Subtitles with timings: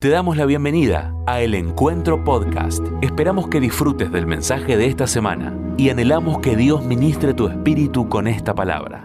[0.00, 2.84] Te damos la bienvenida a El Encuentro Podcast.
[3.02, 8.08] Esperamos que disfrutes del mensaje de esta semana y anhelamos que Dios ministre tu espíritu
[8.08, 9.04] con esta palabra.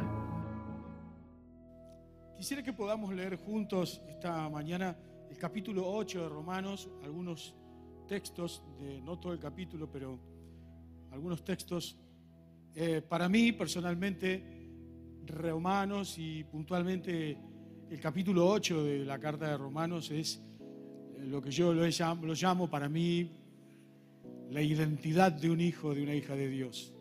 [2.37, 4.95] Quisiera que podamos leer juntos esta mañana
[5.31, 7.55] el capítulo 8 de Romanos, algunos
[8.07, 10.20] textos, de, no todo el capítulo, pero
[11.10, 11.98] algunos textos.
[12.75, 14.44] Eh, para mí, personalmente,
[15.25, 17.36] Romanos y puntualmente
[17.89, 20.39] el capítulo 8 de la carta de Romanos es
[21.25, 23.29] lo que yo lo, llamo, lo llamo para mí
[24.51, 26.93] la identidad de un hijo, de una hija de Dios.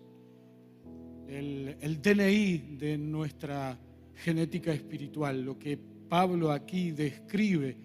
[1.29, 3.79] El, el DNI de nuestra
[4.15, 5.43] genética espiritual.
[5.43, 7.77] Lo que Pablo aquí describe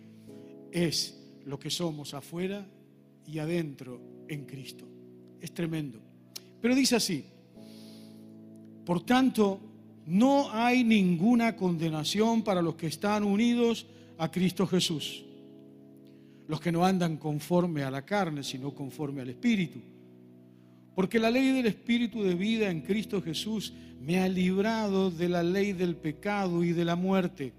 [0.72, 2.66] es lo que somos afuera
[3.26, 4.88] y adentro en Cristo.
[5.42, 6.00] Es tremendo.
[6.62, 7.26] Pero dice así,
[8.86, 9.59] por tanto,
[10.06, 13.86] no hay ninguna condenación para los que están unidos
[14.17, 15.27] a Cristo Jesús
[16.48, 19.80] los que no andan conforme a la carne, sino conforme al Espíritu.
[20.95, 25.44] Porque la ley del Espíritu de vida en Cristo Jesús me ha librado de la
[25.44, 27.53] ley del pecado y de la muerte.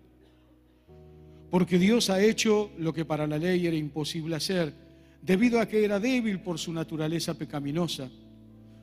[1.51, 4.73] Porque Dios ha hecho lo que para la ley era imposible hacer,
[5.23, 8.09] debido a que era débil por su naturaleza pecaminosa.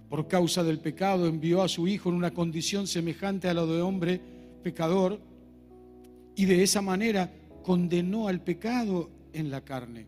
[0.10, 3.82] Por causa del pecado envió a su Hijo en una condición semejante a la de
[3.82, 4.22] hombre
[4.64, 5.20] pecador
[6.36, 7.32] y de esa manera
[7.64, 10.08] condenó al pecado en la carne,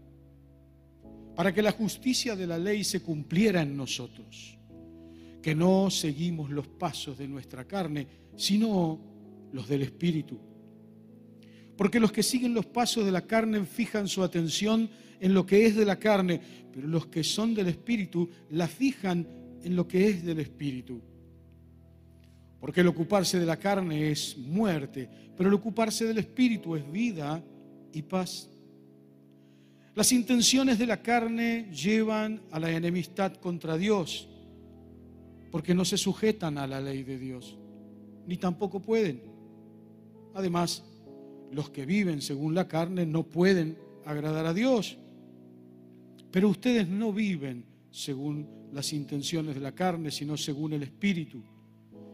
[1.35, 4.57] para que la justicia de la ley se cumpliera en nosotros,
[5.41, 8.99] que no seguimos los pasos de nuestra carne, sino
[9.51, 10.39] los del Espíritu.
[11.75, 15.65] Porque los que siguen los pasos de la carne fijan su atención en lo que
[15.65, 16.41] es de la carne,
[16.73, 19.27] pero los que son del Espíritu la fijan
[19.63, 21.01] en lo que es del Espíritu.
[22.59, 27.43] Porque el ocuparse de la carne es muerte, pero el ocuparse del Espíritu es vida
[27.93, 28.49] y paz.
[29.97, 34.29] Las intenciones de la carne llevan a la enemistad contra Dios,
[35.49, 37.57] porque no se sujetan a la ley de Dios,
[38.27, 39.23] ni tampoco pueden.
[40.35, 40.83] Además,
[41.51, 43.75] los que viven según la carne no pueden
[44.05, 44.99] agradar a Dios.
[46.29, 51.41] Pero ustedes no viven según las intenciones de la carne, sino según el Espíritu.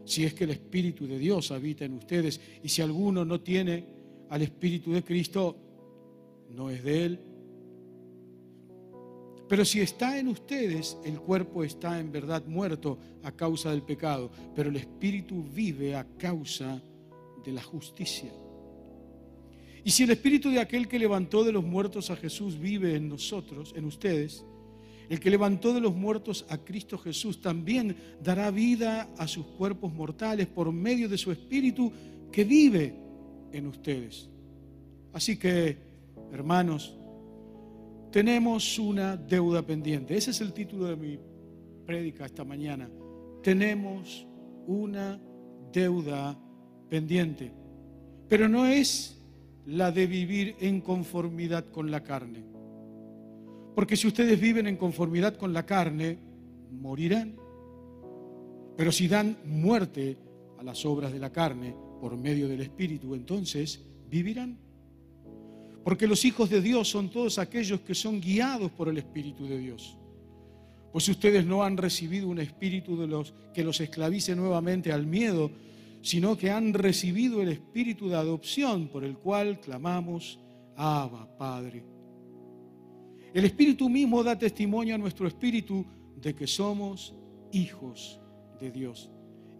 [0.06, 3.84] Si es que el Espíritu de Dios habita en ustedes, y si alguno no tiene
[4.30, 5.54] al Espíritu de Cristo,
[6.48, 7.33] no es de Él.
[9.48, 14.30] Pero si está en ustedes, el cuerpo está en verdad muerto a causa del pecado,
[14.54, 16.82] pero el espíritu vive a causa
[17.44, 18.32] de la justicia.
[19.84, 23.08] Y si el espíritu de aquel que levantó de los muertos a Jesús vive en
[23.08, 24.44] nosotros, en ustedes,
[25.10, 29.92] el que levantó de los muertos a Cristo Jesús también dará vida a sus cuerpos
[29.92, 31.92] mortales por medio de su espíritu
[32.32, 32.94] que vive
[33.52, 34.30] en ustedes.
[35.12, 35.76] Así que,
[36.32, 36.96] hermanos,
[38.14, 40.16] tenemos una deuda pendiente.
[40.16, 41.18] Ese es el título de mi
[41.84, 42.88] prédica esta mañana.
[43.42, 44.24] Tenemos
[44.68, 45.20] una
[45.72, 46.38] deuda
[46.88, 47.50] pendiente.
[48.28, 49.20] Pero no es
[49.66, 52.44] la de vivir en conformidad con la carne.
[53.74, 56.16] Porque si ustedes viven en conformidad con la carne,
[56.70, 57.34] morirán.
[58.76, 60.18] Pero si dan muerte
[60.60, 64.63] a las obras de la carne por medio del Espíritu, entonces vivirán.
[65.84, 69.58] Porque los hijos de Dios son todos aquellos que son guiados por el Espíritu de
[69.58, 69.98] Dios.
[70.90, 75.50] Pues ustedes no han recibido un espíritu de los que los esclavice nuevamente al miedo,
[76.02, 80.38] sino que han recibido el espíritu de adopción por el cual clamamos,
[80.76, 81.84] Abba, Padre.
[83.34, 85.84] El espíritu mismo da testimonio a nuestro espíritu
[86.16, 87.12] de que somos
[87.52, 88.20] hijos
[88.60, 89.10] de Dios.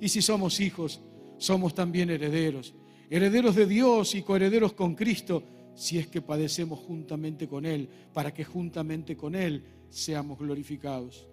[0.01, 1.03] Y si somos hijos,
[1.37, 2.75] somos también herederos,
[3.11, 5.43] herederos de Dios y coherederos con Cristo
[5.75, 11.27] si es que padecemos juntamente con Él, para que juntamente con Él seamos glorificados.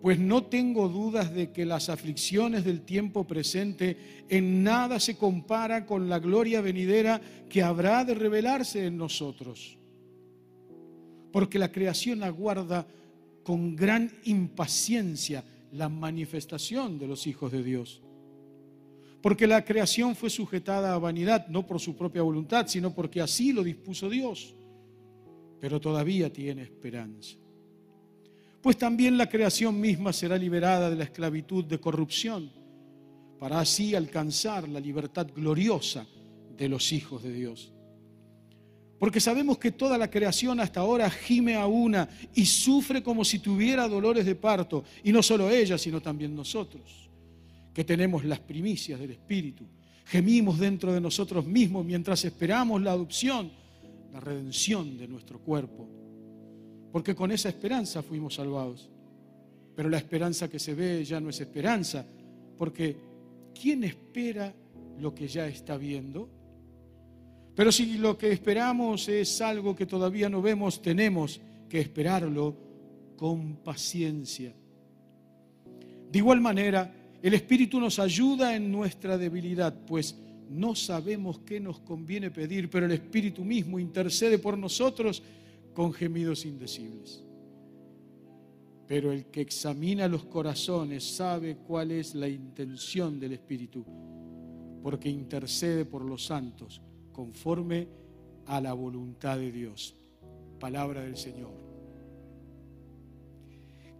[0.00, 5.84] Pues no tengo dudas de que las aflicciones del tiempo presente en nada se compara
[5.84, 9.76] con la gloria venidera que habrá de revelarse en nosotros.
[11.32, 12.86] Porque la creación aguarda
[13.42, 18.02] con gran impaciencia la manifestación de los hijos de Dios.
[19.22, 23.52] Porque la creación fue sujetada a vanidad, no por su propia voluntad, sino porque así
[23.52, 24.54] lo dispuso Dios.
[25.60, 27.36] Pero todavía tiene esperanza.
[28.62, 32.50] Pues también la creación misma será liberada de la esclavitud de corrupción,
[33.38, 36.06] para así alcanzar la libertad gloriosa
[36.56, 37.72] de los hijos de Dios.
[38.98, 43.38] Porque sabemos que toda la creación hasta ahora gime a una y sufre como si
[43.38, 47.09] tuviera dolores de parto, y no solo ella, sino también nosotros
[47.72, 49.64] que tenemos las primicias del Espíritu.
[50.06, 53.50] Gemimos dentro de nosotros mismos mientras esperamos la adopción,
[54.12, 55.88] la redención de nuestro cuerpo,
[56.90, 58.90] porque con esa esperanza fuimos salvados.
[59.76, 62.04] Pero la esperanza que se ve ya no es esperanza,
[62.58, 62.96] porque
[63.54, 64.52] ¿quién espera
[64.98, 66.28] lo que ya está viendo?
[67.54, 72.56] Pero si lo que esperamos es algo que todavía no vemos, tenemos que esperarlo
[73.16, 74.54] con paciencia.
[76.10, 80.16] De igual manera, el Espíritu nos ayuda en nuestra debilidad, pues
[80.48, 85.22] no sabemos qué nos conviene pedir, pero el Espíritu mismo intercede por nosotros
[85.74, 87.22] con gemidos indecibles.
[88.86, 93.84] Pero el que examina los corazones sabe cuál es la intención del Espíritu,
[94.82, 96.80] porque intercede por los santos
[97.12, 97.86] conforme
[98.46, 99.94] a la voluntad de Dios.
[100.58, 101.69] Palabra del Señor.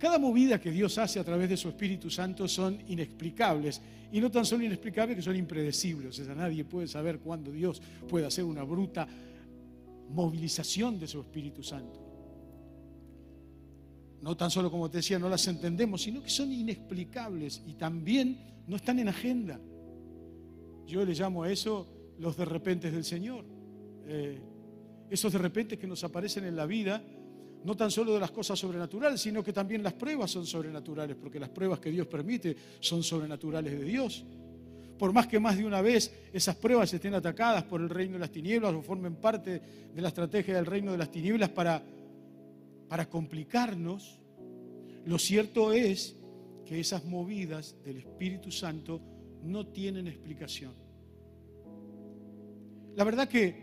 [0.01, 3.83] Cada movida que Dios hace a través de su Espíritu Santo son inexplicables.
[4.11, 6.19] Y no tan solo inexplicables, que son impredecibles.
[6.19, 9.07] O sea, nadie puede saber cuándo Dios puede hacer una bruta
[10.09, 12.01] movilización de su Espíritu Santo.
[14.23, 18.39] No tan solo, como te decía, no las entendemos, sino que son inexplicables y también
[18.67, 19.61] no están en agenda.
[20.87, 21.87] Yo le llamo a eso
[22.19, 23.45] los de repente del Señor.
[24.07, 24.41] Eh,
[25.11, 27.03] esos de repente que nos aparecen en la vida,
[27.65, 31.39] no tan solo de las cosas sobrenaturales, sino que también las pruebas son sobrenaturales, porque
[31.39, 34.25] las pruebas que Dios permite son sobrenaturales de Dios.
[34.99, 38.19] Por más que más de una vez esas pruebas estén atacadas por el reino de
[38.21, 39.63] las tinieblas o formen parte
[39.95, 41.83] de la estrategia del reino de las tinieblas para
[42.91, 44.19] para complicarnos,
[45.07, 46.17] lo cierto es
[46.67, 49.01] que esas movidas del Espíritu Santo
[49.45, 50.75] no tienen explicación.
[52.97, 53.55] La verdad que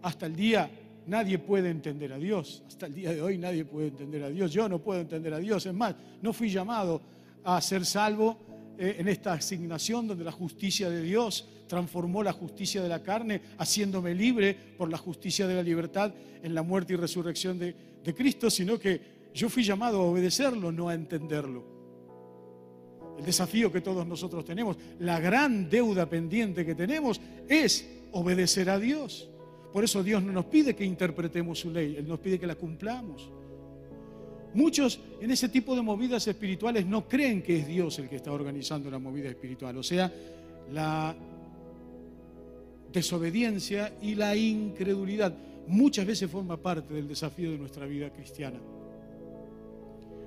[0.00, 0.70] hasta el día
[1.06, 2.62] nadie puede entender a Dios.
[2.66, 4.52] Hasta el día de hoy nadie puede entender a Dios.
[4.52, 5.66] Yo no puedo entender a Dios.
[5.66, 7.00] Es más, no fui llamado
[7.44, 8.38] a ser salvo
[8.78, 13.40] eh, en esta asignación donde la justicia de Dios transformó la justicia de la carne,
[13.58, 16.12] haciéndome libre por la justicia de la libertad
[16.42, 20.72] en la muerte y resurrección de, de Cristo, sino que yo fui llamado a obedecerlo,
[20.72, 21.80] no a entenderlo.
[23.18, 28.78] El desafío que todos nosotros tenemos, la gran deuda pendiente que tenemos es obedecer a
[28.78, 29.28] Dios.
[29.72, 32.56] Por eso Dios no nos pide que interpretemos su ley, Él nos pide que la
[32.56, 33.30] cumplamos.
[34.52, 38.32] Muchos en ese tipo de movidas espirituales no creen que es Dios el que está
[38.32, 39.76] organizando la movida espiritual.
[39.76, 40.12] O sea,
[40.72, 41.14] la
[42.92, 45.32] desobediencia y la incredulidad
[45.68, 48.58] muchas veces forma parte del desafío de nuestra vida cristiana.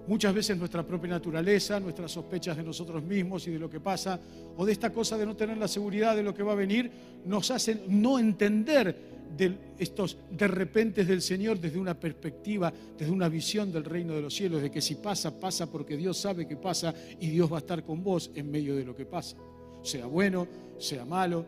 [0.07, 4.19] Muchas veces nuestra propia naturaleza, nuestras sospechas de nosotros mismos y de lo que pasa,
[4.57, 6.92] o de esta cosa de no tener la seguridad de lo que va a venir,
[7.25, 13.30] nos hacen no entender de estos de repente del Señor desde una perspectiva, desde una
[13.30, 16.56] visión del reino de los cielos, de que si pasa, pasa porque Dios sabe que
[16.56, 19.38] pasa y Dios va a estar con vos en medio de lo que pasa,
[19.81, 20.47] sea bueno,
[20.77, 21.45] sea malo.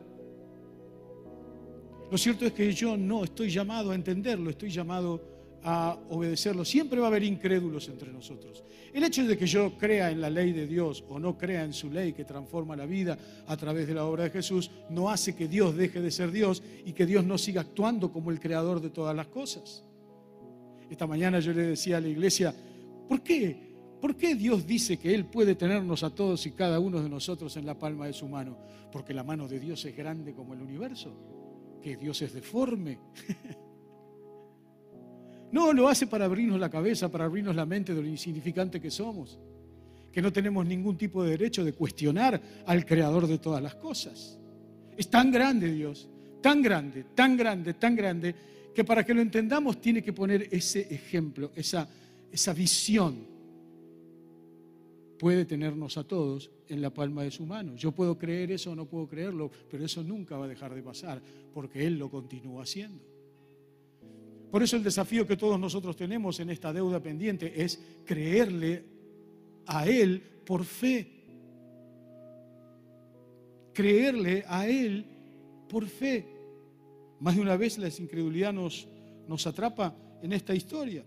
[2.11, 5.34] Lo cierto es que yo no estoy llamado a entenderlo, estoy llamado
[5.67, 6.63] a obedecerlo.
[6.63, 8.63] Siempre va a haber incrédulos entre nosotros.
[8.93, 11.73] El hecho de que yo crea en la ley de Dios o no crea en
[11.73, 13.17] su ley que transforma la vida
[13.47, 16.61] a través de la obra de Jesús no hace que Dios deje de ser Dios
[16.85, 19.83] y que Dios no siga actuando como el creador de todas las cosas.
[20.87, 22.53] Esta mañana yo le decía a la iglesia,
[23.09, 23.73] ¿por qué?
[23.99, 27.57] ¿Por qué Dios dice que Él puede tenernos a todos y cada uno de nosotros
[27.57, 28.55] en la palma de su mano?
[28.91, 31.11] Porque la mano de Dios es grande como el universo,
[31.81, 32.99] que Dios es deforme.
[35.55, 38.91] No, lo hace para abrirnos la cabeza, para abrirnos la mente de lo insignificante que
[38.91, 39.39] somos,
[40.11, 44.37] que no tenemos ningún tipo de derecho de cuestionar al creador de todas las cosas.
[44.97, 46.09] Es tan grande Dios,
[46.41, 48.35] tan grande, tan grande, tan grande,
[48.75, 51.87] que para que lo entendamos tiene que poner ese ejemplo, esa,
[52.29, 53.25] esa visión.
[55.17, 57.77] Puede tenernos a todos en la palma de su mano.
[57.77, 60.83] Yo puedo creer eso o no puedo creerlo, pero eso nunca va a dejar de
[60.83, 61.21] pasar,
[61.53, 63.14] porque Él lo continúa haciendo.
[64.55, 68.85] Por eso el desafío que todos nosotros tenemos en esta deuda pendiente es creerle
[69.65, 71.11] a Él por fe.
[73.73, 75.05] Creerle a Él
[75.67, 76.25] por fe.
[77.19, 78.87] Más de una vez la incredulidad nos,
[79.27, 79.93] nos atrapa
[80.23, 81.03] en esta historia.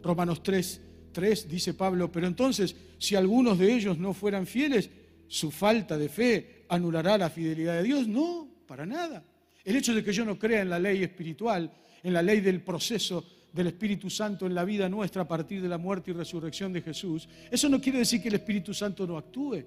[0.00, 0.80] Romanos 3,
[1.10, 4.88] 3 dice Pablo, pero entonces si algunos de ellos no fueran fieles,
[5.26, 8.06] su falta de fe anulará la fidelidad de Dios.
[8.06, 9.24] No, para nada.
[9.64, 12.62] El hecho de que yo no crea en la ley espiritual en la ley del
[12.62, 16.72] proceso del Espíritu Santo en la vida nuestra a partir de la muerte y resurrección
[16.72, 19.64] de Jesús, eso no quiere decir que el Espíritu Santo no actúe.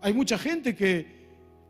[0.00, 1.06] Hay mucha gente que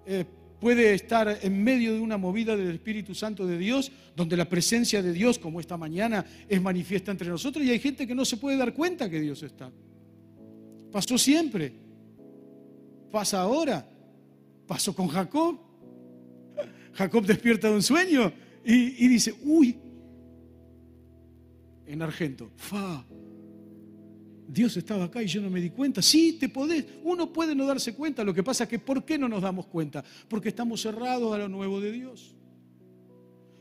[0.07, 0.25] eh,
[0.61, 5.03] puede estar en medio de una movida del Espíritu Santo de Dios, donde la presencia
[5.03, 8.37] de Dios, como esta mañana, es manifiesta entre nosotros, y hay gente que no se
[8.37, 9.71] puede dar cuenta que Dios está.
[10.93, 11.73] Pasó siempre,
[13.11, 13.89] pasa ahora,
[14.67, 15.59] pasó con Jacob.
[16.93, 18.33] Jacob despierta de un sueño
[18.65, 19.77] y, dice, uy,
[21.87, 23.05] en Argento, fa,
[24.47, 26.03] Dios estaba acá y yo no me di cuenta.
[26.03, 26.85] Sí, te podés.
[27.05, 28.25] Uno puede no darse cuenta.
[28.25, 30.05] Lo que pasa es que ¿por qué no nos damos cuenta?
[30.29, 32.35] Porque estamos cerrados a lo nuevo de Dios.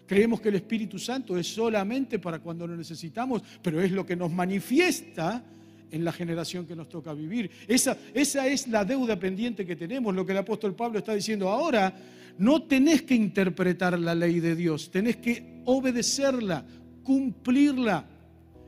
[0.05, 4.15] Creemos que el Espíritu Santo es solamente para cuando lo necesitamos, pero es lo que
[4.15, 5.43] nos manifiesta
[5.91, 7.49] en la generación que nos toca vivir.
[7.67, 11.49] Esa, esa es la deuda pendiente que tenemos, lo que el apóstol Pablo está diciendo.
[11.49, 11.93] Ahora
[12.39, 16.65] no tenés que interpretar la ley de Dios, tenés que obedecerla,
[17.03, 18.05] cumplirla.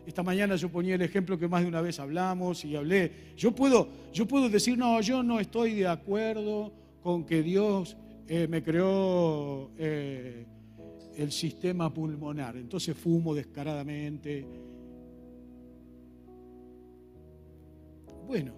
[0.05, 3.33] Esta mañana yo ponía el ejemplo que más de una vez hablamos y hablé.
[3.37, 7.95] Yo puedo, yo puedo decir, no, yo no estoy de acuerdo con que Dios
[8.27, 10.45] eh, me creó eh,
[11.15, 12.57] el sistema pulmonar.
[12.57, 14.45] Entonces fumo descaradamente.
[18.27, 18.51] Bueno,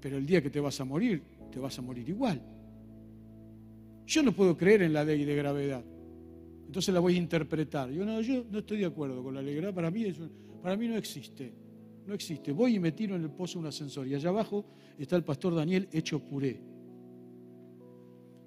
[0.00, 2.51] pero el día que te vas a morir, te vas a morir igual.
[4.12, 5.82] Yo no puedo creer en la ley de gravedad.
[6.66, 7.90] Entonces la voy a interpretar.
[7.90, 9.72] Yo no, yo no estoy de acuerdo con la alegría.
[9.72, 10.04] Para mí,
[10.62, 11.50] para mí no existe.
[12.06, 12.52] No existe.
[12.52, 14.06] Voy y me tiro en el pozo un ascensor.
[14.06, 14.66] Y allá abajo
[14.98, 16.60] está el pastor Daniel hecho puré.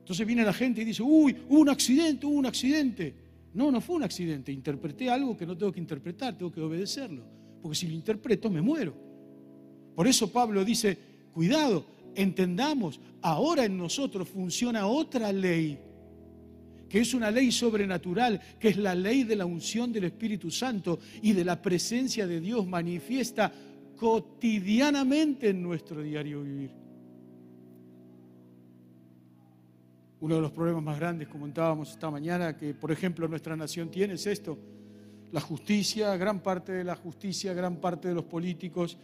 [0.01, 3.15] Entonces viene la gente y dice, uy, hubo un accidente, hubo un accidente.
[3.55, 4.51] No, no fue un accidente.
[4.51, 7.23] Interpreté algo que no tengo que interpretar, tengo que obedecerlo.
[7.59, 8.93] Porque si lo interpreto, me muero.
[9.95, 10.95] Por eso Pablo dice,
[11.33, 15.79] cuidado, entendamos, ahora en nosotros funciona otra ley
[16.89, 20.99] que es una ley sobrenatural, que es la ley de la unción del Espíritu Santo
[21.21, 23.51] y de la presencia de Dios manifiesta
[23.97, 26.71] cotidianamente en nuestro diario vivir.
[30.21, 34.13] Uno de los problemas más grandes, comentábamos esta mañana, que por ejemplo nuestra nación tiene
[34.13, 34.57] es esto,
[35.31, 38.97] la justicia, gran parte de la justicia, gran parte de los políticos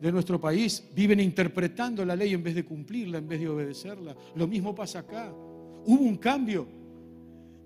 [0.00, 4.16] de nuestro país viven interpretando la ley en vez de cumplirla, en vez de obedecerla.
[4.34, 5.32] Lo mismo pasa acá.
[5.32, 6.78] Hubo un cambio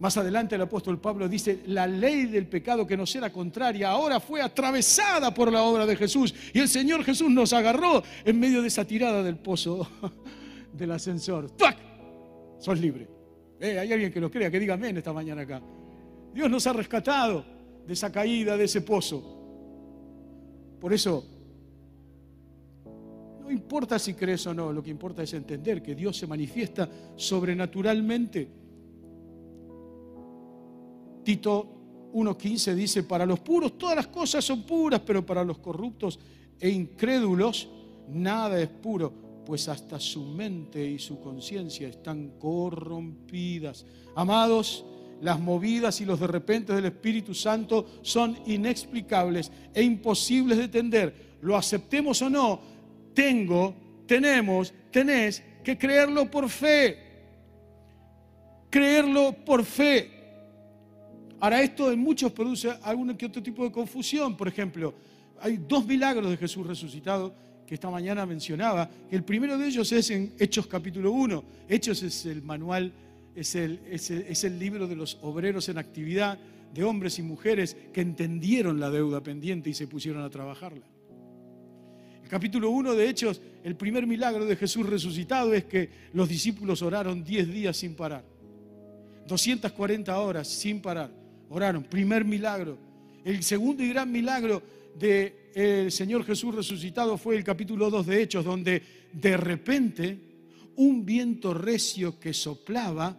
[0.03, 4.19] más adelante el apóstol Pablo dice, la ley del pecado que nos era contraria ahora
[4.19, 6.35] fue atravesada por la obra de Jesús.
[6.53, 9.87] Y el Señor Jesús nos agarró en medio de esa tirada del pozo
[10.73, 11.53] del ascensor.
[11.53, 11.77] ¡Tac!
[12.59, 13.07] Sos libre.
[13.61, 15.63] Eh, hay alguien que lo crea, que diga amén esta mañana acá.
[16.35, 17.45] Dios nos ha rescatado
[17.87, 19.23] de esa caída, de ese pozo.
[20.81, 21.25] Por eso,
[23.43, 26.89] no importa si crees o no, lo que importa es entender que Dios se manifiesta
[27.17, 28.63] sobrenaturalmente
[31.23, 36.19] Tito 1.15 dice, para los puros todas las cosas son puras, pero para los corruptos
[36.61, 37.69] e incrédulos
[38.09, 39.13] nada es puro,
[39.47, 43.87] pues hasta su mente y su conciencia están corrompidas.
[44.15, 44.85] Amados,
[45.21, 51.33] las movidas y los de repente del Espíritu Santo son inexplicables e imposibles de entender.
[51.41, 52.61] Lo aceptemos o no,
[53.15, 53.75] tengo,
[54.07, 56.99] tenemos, tenés que creerlo por fe.
[58.71, 60.11] Creerlo por fe.
[61.41, 64.37] Ahora, esto en muchos produce algún que otro tipo de confusión.
[64.37, 64.95] Por ejemplo,
[65.41, 67.35] hay dos milagros de Jesús resucitado
[67.67, 68.89] que esta mañana mencionaba.
[69.11, 71.45] El primero de ellos es en Hechos capítulo 1.
[71.69, 72.93] Hechos es el manual,
[73.35, 76.39] es el, es el libro de los obreros en actividad,
[76.73, 80.92] de hombres y mujeres que entendieron la deuda pendiente y se pusieron a trabajarla.
[82.33, 87.23] Capítulo 1 de Hechos, el primer milagro de Jesús resucitado es que los discípulos oraron
[87.23, 88.25] 10 días sin parar.
[89.29, 91.11] 240 horas sin parar
[91.51, 91.83] oraron.
[91.83, 92.79] Primer milagro.
[93.23, 94.63] El segundo y gran milagro
[94.99, 100.19] del de, Señor Jesús resucitado fue el capítulo 2 de Hechos, donde de repente
[100.77, 103.15] un viento recio que soplaba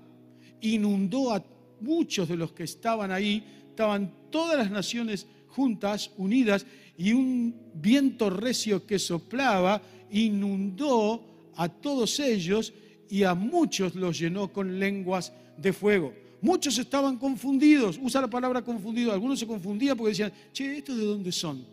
[0.61, 1.45] inundó a
[1.81, 3.45] muchos de los que estaban ahí.
[3.69, 6.65] Estaban todas las naciones juntas, unidas,
[6.97, 9.81] y un viento recio que soplaba
[10.11, 12.73] inundó a todos ellos
[13.09, 16.13] y a muchos los llenó con lenguas de fuego.
[16.41, 21.05] Muchos estaban confundidos, usa la palabra confundido, algunos se confundían porque decían, che, ¿estos de
[21.05, 21.65] dónde son?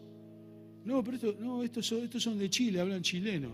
[0.84, 3.50] No, pero esto, no, estos son, estos son de Chile, hablan chileno.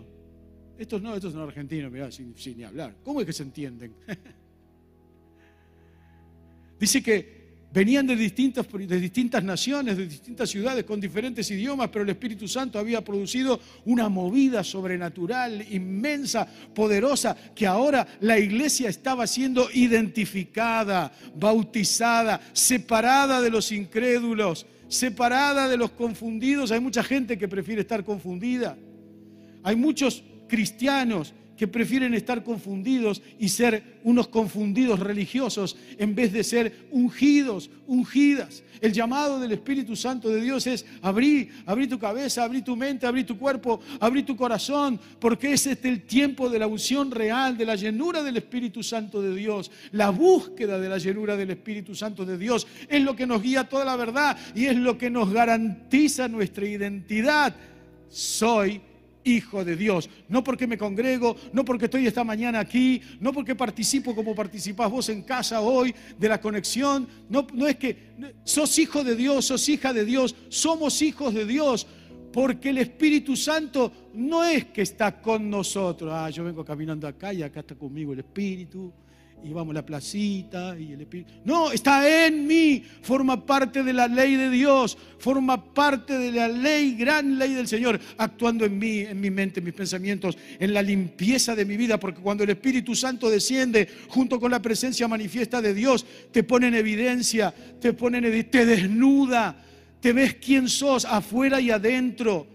[0.77, 2.95] Estos no, estos son argentinos, mirá, sin, sin ni hablar.
[3.03, 3.93] ¿Cómo es que se entienden?
[6.79, 7.36] Dice que
[7.73, 12.47] Venían de distintas, de distintas naciones, de distintas ciudades, con diferentes idiomas, pero el Espíritu
[12.47, 21.11] Santo había producido una movida sobrenatural, inmensa, poderosa, que ahora la iglesia estaba siendo identificada,
[21.35, 26.71] bautizada, separada de los incrédulos, separada de los confundidos.
[26.71, 28.77] Hay mucha gente que prefiere estar confundida.
[29.63, 36.43] Hay muchos cristianos que prefieren estar confundidos y ser unos confundidos religiosos en vez de
[36.43, 38.63] ser ungidos, ungidas.
[38.79, 43.07] El llamado del Espíritu Santo de Dios es abrir, abrir tu cabeza, abrir tu mente,
[43.07, 47.57] abrir tu cuerpo, abrir tu corazón, porque es este el tiempo de la unción real,
[47.57, 49.71] de la llenura del Espíritu Santo de Dios.
[49.91, 53.67] La búsqueda de la llenura del Espíritu Santo de Dios es lo que nos guía
[53.67, 57.55] toda la verdad y es lo que nos garantiza nuestra identidad.
[58.09, 58.81] Soy
[59.27, 60.09] hijo de Dios.
[60.29, 64.89] No porque me congrego, no porque estoy esta mañana aquí, no porque participo como participás
[64.89, 67.07] vos en casa hoy de la conexión.
[67.29, 71.45] No, no es que sos hijo de Dios, sos hija de Dios, somos hijos de
[71.45, 71.87] Dios.
[72.31, 76.11] Porque el Espíritu Santo no es que está con nosotros.
[76.13, 78.93] Ah, yo vengo caminando acá y acá está conmigo el Espíritu
[79.43, 81.31] y vamos la placita y el Espíritu.
[81.45, 86.47] No, está en mí, forma parte de la ley de Dios, forma parte de la
[86.47, 90.73] ley, gran ley del Señor, actuando en mí, en mi mente, en mis pensamientos, en
[90.73, 95.07] la limpieza de mi vida, porque cuando el Espíritu Santo desciende junto con la presencia
[95.07, 99.63] manifiesta de Dios, te pone en evidencia, te pone en te desnuda,
[99.99, 102.47] te ves quién sos afuera y adentro,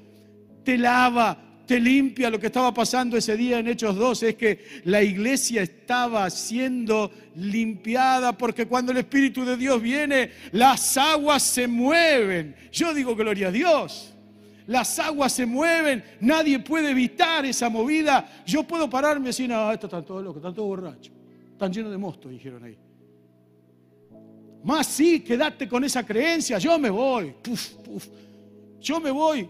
[0.65, 2.31] te lava, limpia.
[2.31, 7.11] Lo que estaba pasando ese día en Hechos 2 es que la iglesia estaba siendo
[7.37, 12.55] limpiada porque cuando el Espíritu de Dios viene, las aguas se mueven.
[12.73, 14.13] Yo digo gloria a Dios.
[14.67, 18.43] Las aguas se mueven, nadie puede evitar esa movida.
[18.47, 21.13] Yo puedo pararme así, no, estos están todos locos, están todos borrachos,
[21.51, 22.79] están llenos de mosto, dijeron ahí.
[24.65, 28.07] Más sí, quédate con esa creencia, yo me voy, puf, puf,
[28.81, 29.49] yo me voy.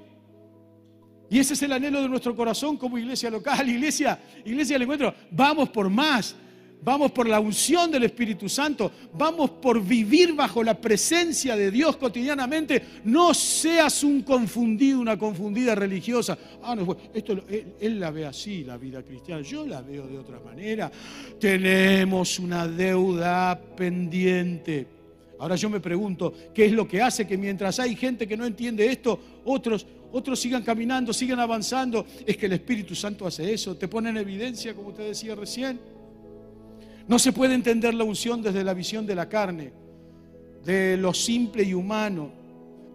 [1.32, 5.14] Y ese es el anhelo de nuestro corazón como iglesia local, iglesia, iglesia del encuentro.
[5.30, 6.36] Vamos por más,
[6.82, 11.96] vamos por la unción del Espíritu Santo, vamos por vivir bajo la presencia de Dios
[11.96, 12.82] cotidianamente.
[13.04, 16.36] No seas un confundido, una confundida religiosa.
[16.62, 20.18] Ah, no, esto, él, él la ve así, la vida cristiana, yo la veo de
[20.18, 20.92] otra manera.
[21.40, 25.01] Tenemos una deuda pendiente.
[25.42, 28.46] Ahora yo me pregunto, ¿qué es lo que hace que mientras hay gente que no
[28.46, 32.06] entiende esto, otros otros sigan caminando, sigan avanzando.
[32.24, 35.80] Es que el Espíritu Santo hace eso, te pone en evidencia, como te decía recién.
[37.08, 39.72] No se puede entender la unción desde la visión de la carne,
[40.64, 42.30] de lo simple y humano.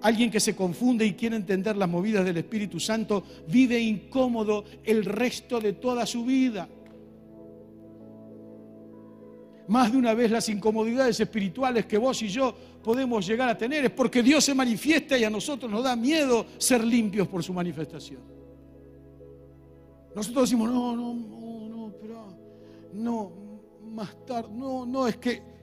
[0.03, 5.03] Alguien que se confunde y quiere entender las movidas del Espíritu Santo vive incómodo el
[5.03, 6.69] resto de toda su vida
[9.67, 13.85] más de una vez las incomodidades espirituales que vos y yo podemos llegar a tener.
[13.85, 17.53] Es porque Dios se manifiesta y a nosotros nos da miedo ser limpios por su
[17.53, 18.21] manifestación.
[20.15, 22.27] Nosotros decimos, no, no, no, pero
[22.93, 23.31] no,
[23.91, 25.56] más tarde, no, no, es que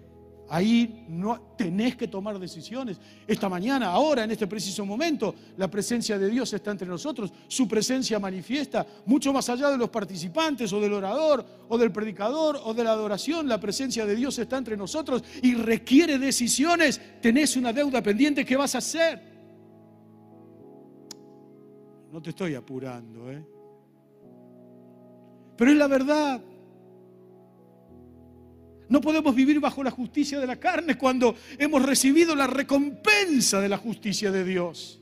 [0.49, 2.99] Ahí no tenés que tomar decisiones.
[3.27, 7.33] Esta mañana, ahora, en este preciso momento, la presencia de Dios está entre nosotros.
[7.49, 12.61] Su presencia manifiesta mucho más allá de los participantes o del orador o del predicador
[12.65, 13.49] o de la adoración.
[13.49, 17.01] La presencia de Dios está entre nosotros y requiere decisiones.
[17.23, 18.45] Tenés una deuda pendiente.
[18.45, 19.35] ¿Qué vas a hacer?
[22.13, 23.45] No te estoy apurando, ¿eh?
[25.57, 26.41] Pero es la verdad.
[28.89, 33.69] No podemos vivir bajo la justicia de la carne cuando hemos recibido la recompensa de
[33.69, 35.01] la justicia de Dios.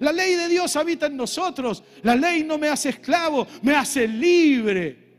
[0.00, 1.84] La ley de Dios habita en nosotros.
[2.02, 5.10] La ley no me hace esclavo, me hace libre.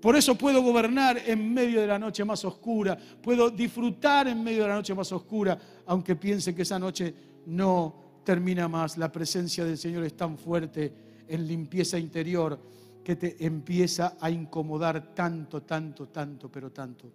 [0.00, 4.62] Por eso puedo gobernar en medio de la noche más oscura, puedo disfrutar en medio
[4.62, 7.14] de la noche más oscura, aunque piense que esa noche
[7.46, 8.98] no termina más.
[8.98, 10.92] La presencia del Señor es tan fuerte
[11.28, 12.58] en limpieza interior
[13.04, 17.12] que te empieza a incomodar tanto, tanto, tanto, pero tanto,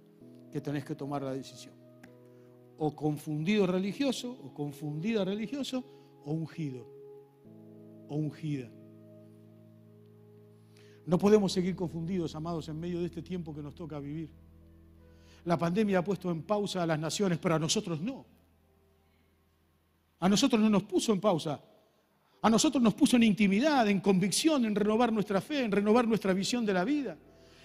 [0.52, 1.74] que tenés que tomar la decisión.
[2.78, 5.84] O confundido religioso, o confundida religioso,
[6.26, 6.86] o ungido,
[8.10, 8.70] o ungida.
[11.06, 14.30] No podemos seguir confundidos, amados, en medio de este tiempo que nos toca vivir.
[15.46, 18.26] La pandemia ha puesto en pausa a las naciones, pero a nosotros no.
[20.20, 21.64] A nosotros no nos puso en pausa.
[22.48, 26.32] A nosotros nos puso en intimidad, en convicción, en renovar nuestra fe, en renovar nuestra
[26.32, 27.18] visión de la vida,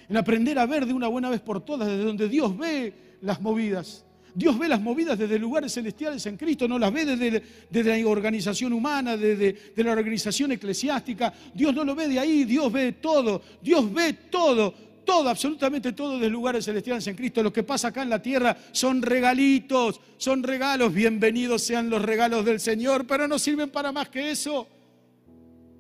[0.09, 3.41] en aprender a ver de una buena vez por todas desde donde Dios ve las
[3.41, 4.05] movidas.
[4.35, 8.73] Dios ve las movidas desde lugares celestiales en Cristo, no las ve desde, la organización
[8.73, 11.33] humana, desde de la organización eclesiástica.
[11.55, 16.19] Dios no lo ve de ahí, Dios ve todo, Dios ve todo, todo, absolutamente todo
[16.19, 17.43] de lugares celestiales en Cristo.
[17.43, 20.93] Lo que pasa acá en la tierra son regalitos, son regalos.
[20.93, 24.67] Bienvenidos sean los regalos del Señor, pero no sirven para más que eso.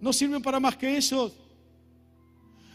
[0.01, 1.35] No sirven para más que eso.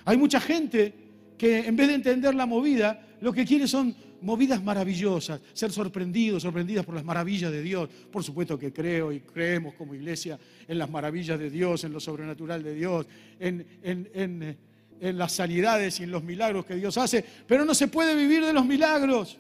[0.06, 0.94] Hay mucha gente
[1.38, 6.42] que en vez de entender la movida, lo que quiere son movidas maravillosas, ser sorprendidos,
[6.44, 7.90] sorprendidas por las maravillas de Dios.
[8.12, 12.00] Por supuesto que creo y creemos como iglesia en las maravillas de Dios, en lo
[12.00, 13.06] sobrenatural de Dios,
[13.40, 14.58] en, en
[15.00, 18.54] las sanidades y en los milagros que Dios hace, pero no se puede vivir de
[18.54, 19.38] los milagros.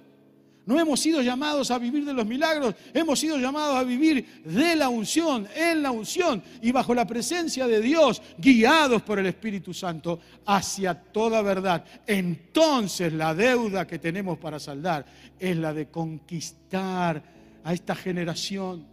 [0.67, 4.75] No hemos sido llamados a vivir de los milagros, hemos sido llamados a vivir de
[4.75, 9.73] la unción, en la unción y bajo la presencia de Dios, guiados por el Espíritu
[9.73, 11.85] Santo hacia toda verdad.
[12.05, 15.05] Entonces la deuda que tenemos para saldar
[15.39, 17.23] es la de conquistar
[17.63, 18.85] a esta generación.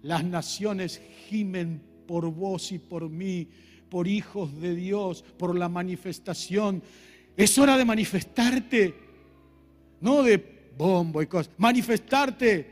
[0.00, 3.48] Las naciones gimen por vos y por mí,
[3.94, 6.82] por hijos de Dios, por la manifestación.
[7.36, 8.92] Es hora de manifestarte,
[10.00, 11.52] no de bombo y cosas.
[11.58, 12.70] Manifestarte,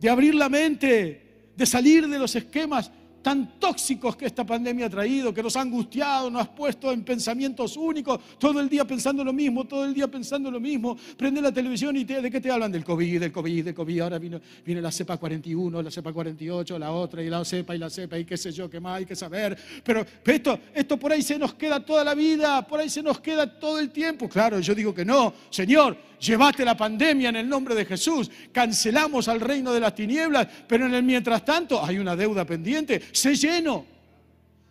[0.00, 2.90] de abrir la mente, de salir de los esquemas
[3.24, 7.02] tan tóxicos que esta pandemia ha traído, que nos ha angustiado, nos ha puesto en
[7.02, 10.94] pensamientos únicos, todo el día pensando lo mismo, todo el día pensando lo mismo.
[11.16, 12.70] Prende la televisión y ¿de qué te hablan?
[12.70, 14.00] Del COVID, del COVID, del COVID.
[14.02, 17.78] Ahora vino, viene la cepa 41, la cepa 48, la otra, y la cepa y
[17.78, 19.56] la cepa, y qué sé yo, qué más, hay que saber.
[19.82, 23.20] Pero esto, esto por ahí se nos queda toda la vida, por ahí se nos
[23.20, 24.28] queda todo el tiempo.
[24.28, 25.32] Claro, yo digo que no.
[25.48, 28.30] Señor, Llévate la pandemia en el nombre de Jesús.
[28.50, 33.02] Cancelamos al reino de las tinieblas, pero en el mientras tanto hay una deuda pendiente.
[33.12, 33.84] Se lleno,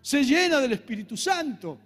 [0.01, 1.77] se llena del Espíritu Santo.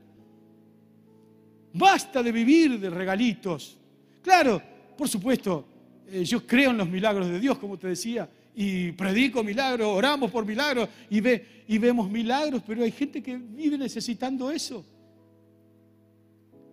[1.73, 3.77] Basta de vivir de regalitos.
[4.21, 4.61] Claro,
[4.97, 5.67] por supuesto,
[6.09, 10.31] eh, yo creo en los milagros de Dios, como te decía, y predico milagros, oramos
[10.31, 14.83] por milagros y, ve, y vemos milagros, pero hay gente que vive necesitando eso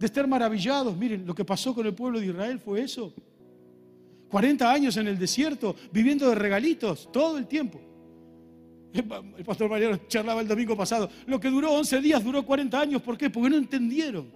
[0.04, 0.94] de estar maravillados.
[0.98, 3.14] Miren, lo que pasó con el pueblo de Israel fue eso.
[4.28, 7.80] 40 años en el desierto, viviendo de regalitos, todo el tiempo.
[8.92, 11.08] El pastor Mariano charlaba el domingo pasado.
[11.26, 13.00] Lo que duró 11 días duró 40 años.
[13.02, 13.30] ¿Por qué?
[13.30, 14.30] Porque no entendieron.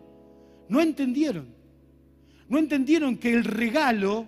[0.70, 1.46] No entendieron.
[2.48, 4.24] No entendieron que el regalo,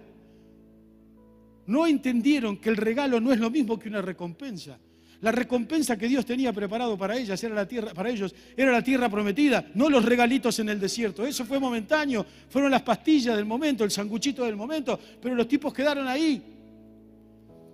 [1.66, 4.79] no entendieron que el regalo no es lo mismo que una recompensa.
[5.20, 8.83] La recompensa que Dios tenía preparado para ellas era la tierra, para ellos era la
[8.83, 11.26] tierra prometida, no los regalitos en el desierto.
[11.26, 15.74] Eso fue momentáneo, fueron las pastillas del momento, el sanguchito del momento, pero los tipos
[15.74, 16.42] quedaron ahí.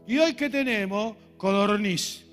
[0.09, 2.25] Y hoy que tenemos codorniz.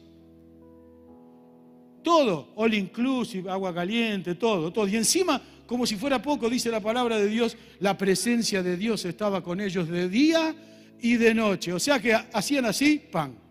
[2.02, 4.88] Todo, all inclusive, agua caliente, todo, todo.
[4.88, 9.06] Y encima, como si fuera poco, dice la palabra de Dios, la presencia de Dios
[9.06, 10.56] estaba con ellos de día
[11.00, 11.72] y de noche.
[11.72, 13.43] O sea que hacían así, pan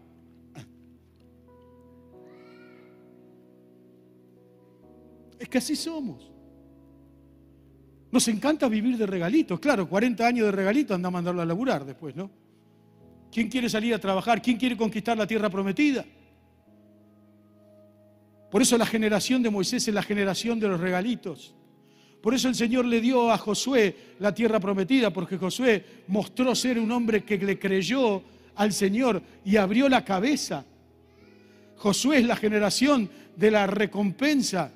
[5.43, 6.31] Es que así somos.
[8.13, 9.59] Nos encanta vivir de regalitos.
[9.59, 12.31] Claro, 40 años de regalitos anda a mandarlo a laburar después, ¿no?
[13.33, 14.41] ¿Quién quiere salir a trabajar?
[14.41, 16.05] ¿Quién quiere conquistar la tierra prometida?
[18.53, 21.57] Por eso la generación de Moisés es la generación de los regalitos.
[22.23, 26.79] Por eso el Señor le dio a Josué la tierra prometida, porque Josué mostró ser
[26.79, 28.23] un hombre que le creyó
[28.55, 30.65] al Señor y abrió la cabeza.
[31.79, 34.73] Josué es la generación de la recompensa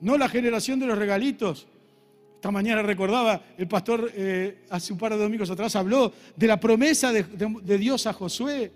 [0.00, 1.66] no la generación de los regalitos.
[2.44, 6.60] Esta mañana recordaba, el pastor eh, hace un par de domingos atrás habló de la
[6.60, 8.70] promesa de, Dios a Josué.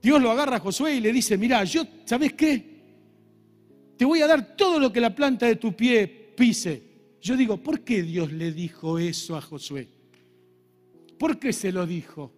[0.00, 2.72] Dios lo agarra a Josué y le dice, mira, yo, ¿sabes qué?
[3.98, 6.82] Te voy a dar todo lo que la planta de tu pie pise.
[7.20, 9.88] Yo digo, ¿por qué Dios le dijo eso a Josué?
[11.18, 12.32] ¿Por qué se lo dijo?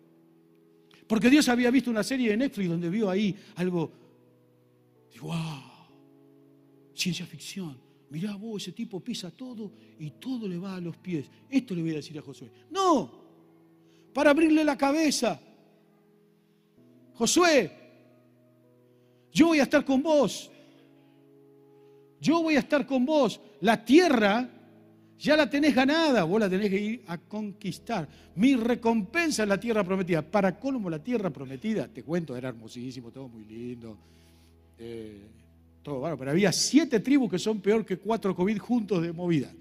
[1.06, 3.92] Porque Dios había visto una serie de Netflix donde vio ahí algo.
[5.20, 5.73] wow,
[6.94, 7.76] ciencia ficción.
[8.10, 11.26] Mirá vos, ese tipo pisa todo y todo le va a los pies.
[11.50, 12.50] Esto le voy a decir a Josué.
[12.70, 13.10] No,
[14.12, 15.40] para abrirle la cabeza.
[17.14, 17.70] Josué,
[19.32, 20.50] yo voy a estar con vos.
[22.20, 23.40] Yo voy a estar con vos.
[23.60, 24.48] La tierra
[25.18, 28.08] ya la tenés ganada, vos la tenés que ir a conquistar.
[28.36, 30.22] Mi recompensa es la tierra prometida.
[30.22, 33.98] Para colmo, la tierra prometida, te cuento, era hermosísimo, todo muy lindo.
[34.78, 35.28] Eh,
[35.84, 39.52] todo bueno, pero había siete tribus que son peor que cuatro COVID juntos de movida.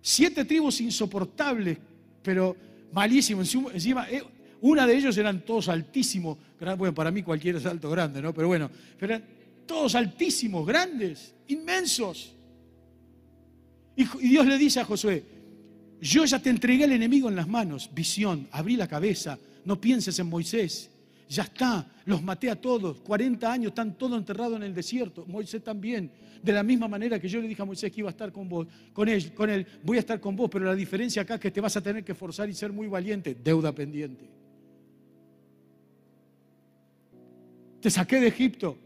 [0.00, 1.76] Siete tribus insoportables,
[2.22, 2.56] pero
[2.90, 3.54] malísimos.
[3.74, 4.22] Encima, eh,
[4.62, 6.38] una de ellos eran todos altísimos.
[6.78, 8.32] Bueno, para mí cualquiera es alto grande, ¿no?
[8.32, 9.22] Pero bueno, eran
[9.66, 12.32] todos altísimos, grandes, inmensos.
[13.94, 15.22] Y Dios le dice a Josué,
[16.00, 20.18] yo ya te entregué al enemigo en las manos, visión, abrí la cabeza, no pienses
[20.18, 20.90] en Moisés,
[21.28, 25.62] ya está, los maté a todos, 40 años están todos enterrados en el desierto, Moisés
[25.62, 26.10] también,
[26.42, 28.48] de la misma manera que yo le dije a Moisés que iba a estar con
[28.48, 31.40] vos, con él, con él, voy a estar con vos, pero la diferencia acá es
[31.40, 34.24] que te vas a tener que forzar y ser muy valiente, deuda pendiente.
[37.80, 38.76] Te saqué de Egipto,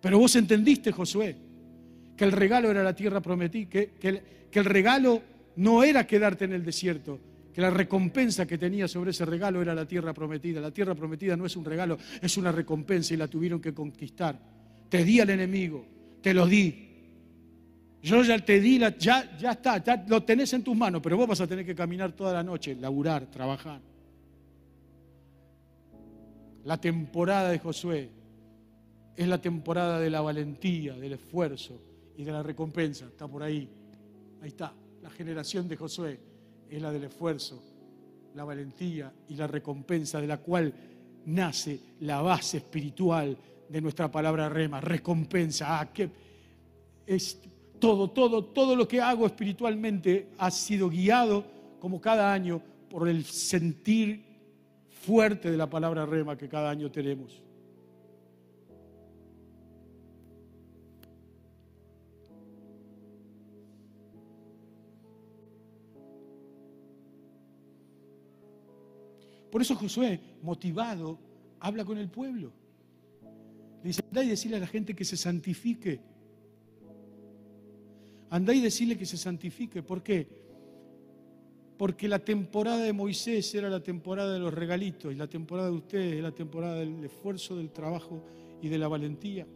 [0.00, 1.36] pero vos entendiste, Josué,
[2.16, 3.90] que el regalo era la tierra prometida, que,
[4.50, 5.20] que el regalo
[5.56, 7.18] no era quedarte en el desierto,
[7.52, 10.60] que la recompensa que tenía sobre ese regalo era la tierra prometida.
[10.60, 14.38] La tierra prometida no es un regalo, es una recompensa y la tuvieron que conquistar.
[14.88, 15.84] Te di al enemigo,
[16.22, 16.88] te lo di.
[18.02, 21.28] Yo ya te di, ya, ya está, ya lo tenés en tus manos, pero vos
[21.28, 23.80] vas a tener que caminar toda la noche, laburar, trabajar.
[26.64, 28.10] La temporada de Josué
[29.14, 31.80] es la temporada de la valentía, del esfuerzo
[32.16, 33.06] y de la recompensa.
[33.06, 33.68] Está por ahí.
[34.40, 34.72] Ahí está.
[35.02, 36.31] La generación de Josué
[36.76, 37.62] es la del esfuerzo,
[38.34, 40.72] la valentía y la recompensa de la cual
[41.26, 43.36] nace la base espiritual
[43.68, 45.80] de nuestra palabra rema, recompensa.
[45.80, 46.08] Ah, que
[47.06, 47.38] es
[47.78, 51.44] todo, todo, todo lo que hago espiritualmente ha sido guiado
[51.78, 54.24] como cada año por el sentir
[54.88, 57.42] fuerte de la palabra rema que cada año tenemos.
[69.52, 71.18] Por eso Josué, motivado,
[71.60, 72.50] habla con el pueblo.
[73.82, 76.00] Le dice, andá y decirle a la gente que se santifique.
[78.30, 79.82] Andá y decirle que se santifique.
[79.82, 80.26] ¿Por qué?
[81.76, 85.76] Porque la temporada de Moisés era la temporada de los regalitos y la temporada de
[85.76, 88.24] ustedes es la temporada del esfuerzo, del trabajo
[88.62, 89.46] y de la valentía.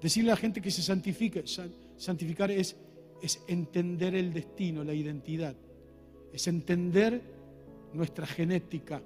[0.00, 1.42] Decirle a la gente que se santifique.
[1.96, 2.76] Santificar es,
[3.20, 5.56] es entender el destino, la identidad.
[6.32, 7.33] Es entender
[7.94, 9.02] nuestra genética.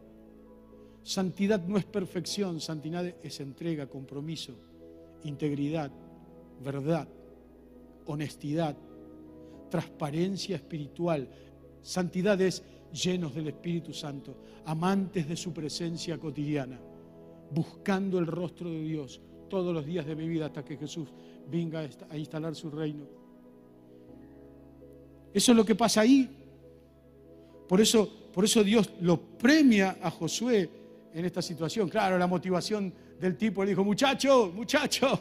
[1.03, 4.55] Santidad no es perfección, santidad es entrega, compromiso,
[5.25, 5.91] integridad,
[6.63, 7.09] verdad,
[8.07, 8.77] honestidad,
[9.71, 11.29] transparencia espiritual.
[11.83, 16.79] Santidad es llenos del Espíritu Santo, amantes de su presencia cotidiana,
[17.51, 21.09] buscando el rostro de Dios todos los días de mi vida hasta que Jesús
[21.51, 23.07] venga a instalar su reino.
[25.33, 26.29] Eso es lo que pasa ahí.
[27.69, 30.71] Por eso por eso Dios lo premia a Josué
[31.13, 31.89] en esta situación.
[31.89, 35.21] Claro, la motivación del tipo le dijo, muchacho, muchacho,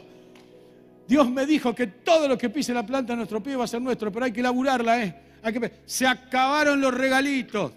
[1.04, 3.66] Dios me dijo que todo lo que pise la planta de nuestro pie va a
[3.66, 5.16] ser nuestro, pero hay que laburarla, ¿eh?
[5.42, 5.72] Que...
[5.84, 7.72] Se acabaron los regalitos.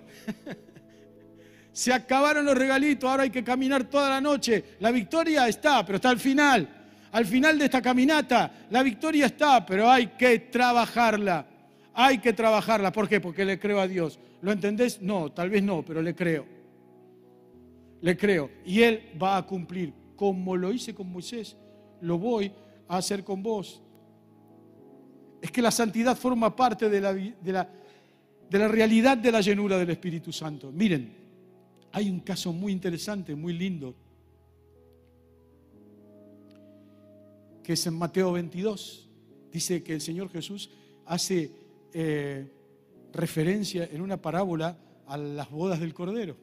[1.74, 4.64] Se acabaron los regalitos, ahora hay que caminar toda la noche.
[4.80, 6.70] La victoria está, pero está al final.
[7.14, 11.48] Al final de esta caminata, la victoria está, pero hay que trabajarla.
[11.94, 12.92] Hay que trabajarla.
[12.92, 13.20] ¿Por qué?
[13.20, 14.20] Porque le creo a Dios.
[14.42, 15.02] ¿Lo entendés?
[15.02, 16.46] No, tal vez no, pero le creo.
[18.02, 18.50] Le creo.
[18.66, 19.94] Y Él va a cumplir.
[20.16, 21.58] Como lo hice con Moisés,
[22.02, 22.52] lo voy
[22.88, 23.82] a hacer con vos.
[25.42, 27.68] Es que la santidad forma parte de la, de la,
[28.50, 30.72] de la realidad de la llenura del Espíritu Santo.
[30.72, 31.12] Miren,
[31.92, 33.96] hay un caso muy interesante, muy lindo,
[37.64, 39.10] que es en Mateo 22.
[39.52, 40.70] Dice que el Señor Jesús
[41.06, 41.52] hace
[41.94, 42.52] eh,
[43.12, 44.78] referencia en una parábola
[45.08, 46.36] a las bodas del Cordero.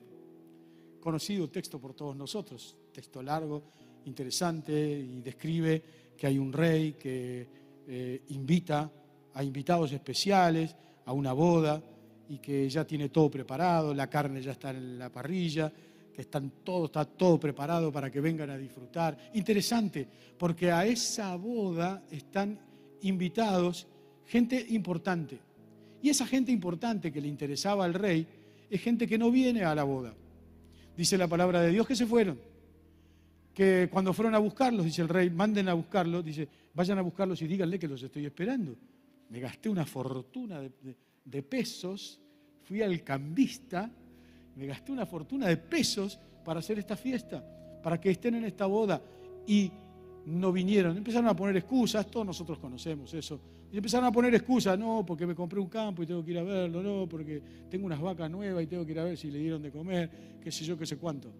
[1.00, 3.62] Conocido texto por todos nosotros, texto largo,
[4.04, 5.82] interesante y describe
[6.16, 7.48] que hay un rey que
[7.86, 8.90] eh, invita
[9.34, 11.82] a invitados especiales a una boda
[12.28, 15.72] y que ya tiene todo preparado, la carne ya está en la parrilla,
[16.12, 19.16] que están todo, está todo preparado para que vengan a disfrutar.
[19.34, 20.06] Interesante,
[20.36, 22.58] porque a esa boda están
[23.02, 23.86] invitados
[24.28, 25.38] gente importante.
[26.02, 28.26] Y esa gente importante que le interesaba al rey
[28.70, 30.14] es gente que no viene a la boda.
[30.96, 32.38] Dice la palabra de Dios que se fueron.
[33.54, 37.40] Que cuando fueron a buscarlos, dice el rey, manden a buscarlos, dice, vayan a buscarlos
[37.42, 38.76] y díganle que los estoy esperando.
[39.30, 42.20] Me gasté una fortuna de, pesos,
[42.62, 43.90] fui al cambista,
[44.54, 47.42] me gasté una fortuna de pesos para hacer esta fiesta,
[47.82, 49.02] para que estén en esta boda.
[49.46, 49.72] Y
[50.26, 50.96] no vinieron.
[50.96, 53.40] Empezaron a poner excusas, todos nosotros conocemos eso.
[53.70, 56.38] Y empezaron a poner excusas, no, porque me compré un campo y tengo que ir
[56.38, 59.30] a verlo, no, porque tengo unas vacas nuevas y tengo que ir a ver si
[59.30, 60.10] le dieron de comer,
[60.42, 61.30] qué sé yo, qué sé cuánto.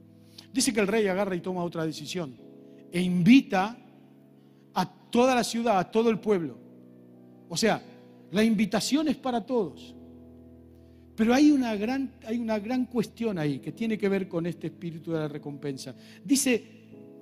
[0.52, 2.36] Dice que el rey agarra y toma otra decisión
[2.92, 3.76] e invita
[4.74, 6.58] a toda la ciudad, a todo el pueblo.
[7.48, 7.82] O sea,
[8.30, 9.94] la invitación es para todos.
[11.16, 14.68] Pero hay una gran, hay una gran cuestión ahí que tiene que ver con este
[14.68, 15.94] espíritu de la recompensa.
[16.24, 16.78] Dice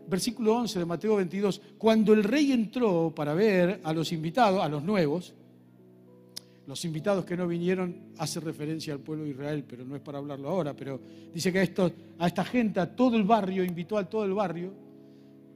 [0.08, 4.68] versículo 11 de Mateo 22, cuando el rey entró para ver a los invitados, a
[4.68, 5.34] los nuevos,
[6.66, 10.18] los invitados que no vinieron hace referencia al pueblo de Israel, pero no es para
[10.18, 11.00] hablarlo ahora, pero
[11.32, 14.72] dice que a, a esta gente, a todo el barrio, invitó a todo el barrio,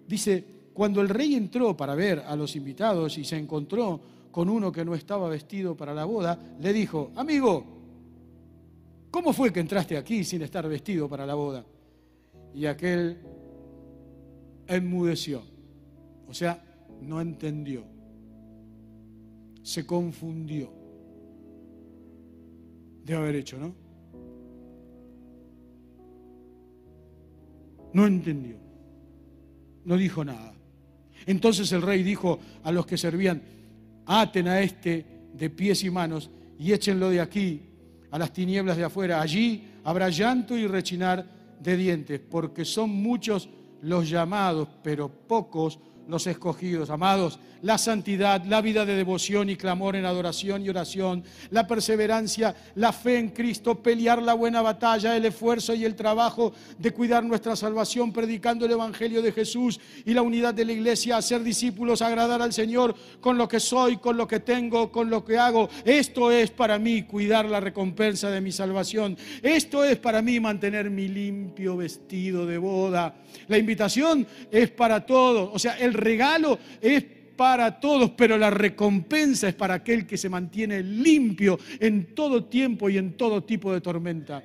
[0.07, 4.71] dice, cuando el rey entró para ver a los invitados y se encontró con uno
[4.71, 7.65] que no estaba vestido para la boda, le dijo, amigo,
[9.11, 11.65] ¿cómo fue que entraste aquí sin estar vestido para la boda?
[12.55, 13.19] Y aquel
[14.77, 15.43] enmudeció.
[16.27, 16.63] O sea,
[17.03, 17.85] no entendió.
[19.63, 20.73] Se confundió.
[23.05, 23.75] Debe haber hecho, ¿no?
[27.93, 28.57] No entendió.
[29.85, 30.55] No dijo nada.
[31.27, 33.43] Entonces el rey dijo a los que servían,
[34.07, 35.05] aten a este
[35.35, 37.63] de pies y manos y échenlo de aquí
[38.11, 39.21] a las tinieblas de afuera.
[39.21, 41.27] Allí habrá llanto y rechinar
[41.61, 43.49] de dientes, porque son muchos
[43.83, 46.91] los llamados, pero pocos los escogidos.
[46.91, 52.55] Amados, la santidad, la vida de devoción y clamor en adoración y oración, la perseverancia,
[52.75, 57.25] la fe en Cristo, pelear la buena batalla, el esfuerzo y el trabajo de cuidar
[57.25, 62.03] nuestra salvación, predicando el Evangelio de Jesús y la unidad de la iglesia, hacer discípulos,
[62.03, 65.69] agradar al Señor con lo que soy, con lo que tengo, con lo que hago.
[65.85, 69.17] Esto es para mí cuidar la recompensa de mi salvación.
[69.43, 73.15] Esto es para mí mantener mi limpio vestido de boda.
[73.49, 77.05] La invitación es para todos, o sea, el regalo es
[77.37, 82.91] para todos, pero la recompensa es para aquel que se mantiene limpio en todo tiempo
[82.91, 84.45] y en todo tipo de tormenta.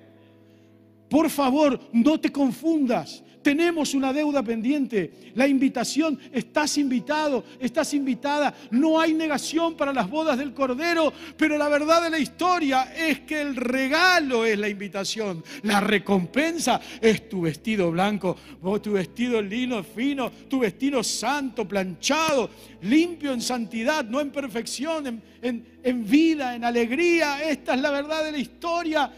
[1.10, 5.32] Por favor, no te confundas tenemos una deuda pendiente.
[5.36, 8.52] La invitación, estás invitado, estás invitada.
[8.72, 13.20] No hay negación para las bodas del Cordero, pero la verdad de la historia es
[13.20, 15.44] que el regalo es la invitación.
[15.62, 18.36] La recompensa es tu vestido blanco,
[18.82, 22.50] tu vestido lino fino, tu vestido santo, planchado,
[22.82, 27.48] limpio en santidad, no en perfección, en, en vida, en alegría.
[27.48, 29.12] Esta es la verdad de la historia.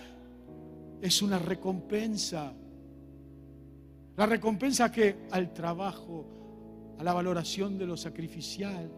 [1.02, 2.54] Es una recompensa.
[4.16, 6.38] La recompensa que al trabajo,
[6.98, 8.90] a la valoración de lo sacrificial.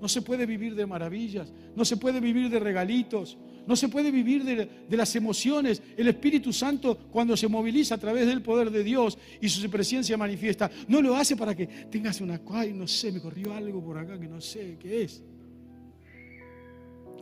[0.00, 4.10] No se puede vivir de maravillas, no se puede vivir de regalitos, no se puede
[4.10, 5.82] vivir de, las emociones.
[5.96, 10.16] El Espíritu Santo cuando se moviliza a través del poder de Dios y su presencia
[10.16, 13.96] manifiesta, no lo hace para que tengas una, ay, no sé, me corrió algo por
[13.96, 15.22] acá que no sé qué es.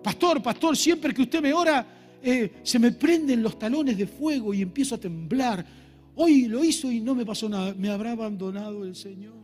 [0.03, 4.55] Pastor, pastor, siempre que usted me ora, eh, se me prenden los talones de fuego
[4.55, 5.65] y empiezo a temblar
[6.15, 7.75] Hoy lo hizo y no me pasó nada.
[7.75, 9.35] ¿Me habrá abandonado el Señor?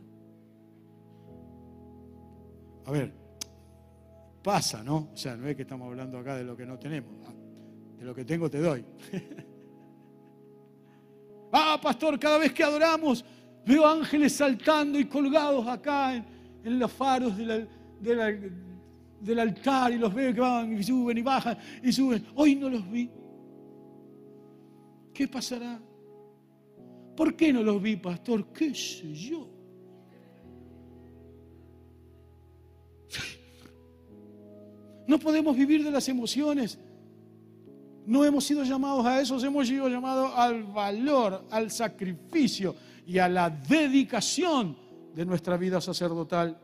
[2.85, 3.13] A ver,
[4.43, 5.11] pasa, ¿no?
[5.13, 7.13] O sea, no es que estamos hablando acá de lo que no tenemos.
[7.27, 7.33] Ah,
[7.99, 8.85] de lo que tengo te doy.
[11.53, 13.25] ah, pastor, cada vez que adoramos
[13.67, 16.25] veo ángeles saltando y colgados acá
[16.63, 17.35] en, los faros
[19.21, 22.25] del altar y los veo que van y suben y bajan y suben.
[22.35, 23.11] Hoy no los vi.
[25.13, 25.81] ¿Qué pasará?
[27.17, 28.53] ¿Por qué no los vi, pastor?
[28.53, 29.49] ¿Qué sé yo?
[35.09, 36.79] No podemos vivir de las emociones.
[38.07, 42.77] No hemos sido llamados a eso, hemos sido llamados al valor, al sacrificio
[43.07, 44.77] y a la dedicación
[45.15, 46.59] de nuestra vida sacerdotal.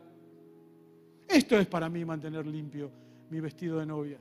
[1.29, 2.91] Esto es para mí mantener limpio
[3.31, 4.19] mi vestido de novia.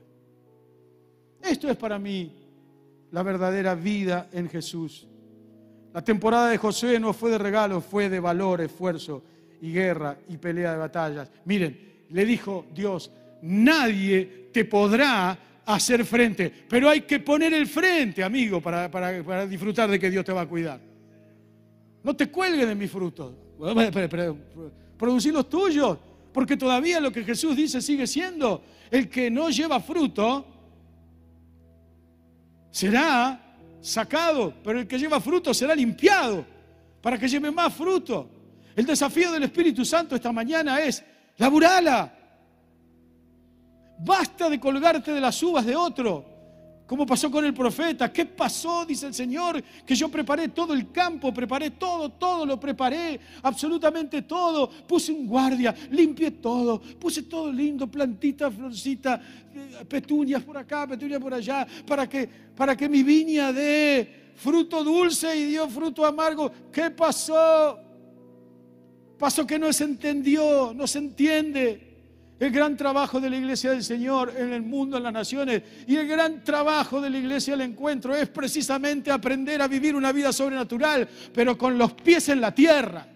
[1.42, 2.32] Esto es para mí
[3.10, 5.06] la verdadera vida en Jesús.
[5.92, 9.22] La temporada de José no fue de regalo, fue de valor, esfuerzo
[9.60, 11.30] y guerra y pelea de batallas.
[11.44, 13.10] Miren, le dijo Dios,
[13.42, 19.98] nadie te podrá hacer frente, pero hay que poner el frente, amigo, para, disfrutar de
[19.98, 20.80] que Dios te va a cuidar.
[22.02, 23.32] No te cuelgues de mis frutos,
[24.98, 25.98] producir los tuyos,
[26.34, 30.44] porque todavía lo que Jesús dice sigue siendo, el que no lleva fruto
[32.72, 33.40] será
[33.80, 36.44] sacado, pero el que lleva fruto será limpiado
[37.00, 38.28] para que lleve más fruto.
[38.74, 41.04] El desafío del Espíritu Santo esta mañana es,
[41.38, 42.12] laburala.
[44.00, 46.33] Basta de colgarte de las uvas de otro.
[46.86, 48.12] ¿Cómo pasó con el profeta?
[48.12, 48.84] ¿Qué pasó?
[48.84, 54.22] Dice el Señor, que yo preparé todo el campo, preparé todo, todo lo preparé, absolutamente
[54.22, 54.68] todo.
[54.68, 59.18] Puse un guardia, limpié todo, puse todo lindo, plantita, florcita,
[59.54, 64.84] eh, petunias por acá, petunias por allá, para que, para que mi viña dé fruto
[64.84, 66.52] dulce y dio fruto amargo.
[66.70, 67.78] ¿Qué pasó?
[69.18, 71.93] Pasó que no se entendió, no se entiende.
[72.38, 75.96] El gran trabajo de la iglesia del Señor en el mundo, en las naciones, y
[75.96, 80.32] el gran trabajo de la iglesia del encuentro es precisamente aprender a vivir una vida
[80.32, 83.06] sobrenatural, pero con los pies en la tierra,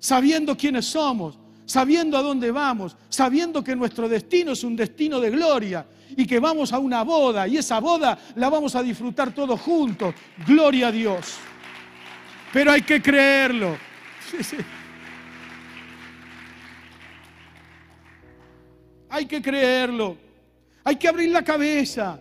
[0.00, 5.30] sabiendo quiénes somos, sabiendo a dónde vamos, sabiendo que nuestro destino es un destino de
[5.30, 9.60] gloria y que vamos a una boda y esa boda la vamos a disfrutar todos
[9.60, 10.14] juntos.
[10.46, 11.34] Gloria a Dios.
[12.52, 13.76] Pero hay que creerlo.
[19.08, 20.16] Hay que creerlo.
[20.84, 22.18] Hay que abrir la cabeza.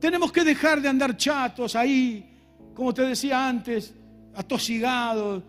[0.00, 2.24] Tenemos que dejar de andar chatos ahí,
[2.74, 3.94] como te decía antes,
[4.34, 5.42] atosigados,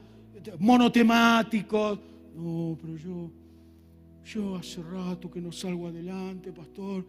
[0.60, 2.00] monotemáticos.
[2.36, 3.32] No, pero yo,
[4.26, 7.06] yo hace rato que no salgo adelante, pastor.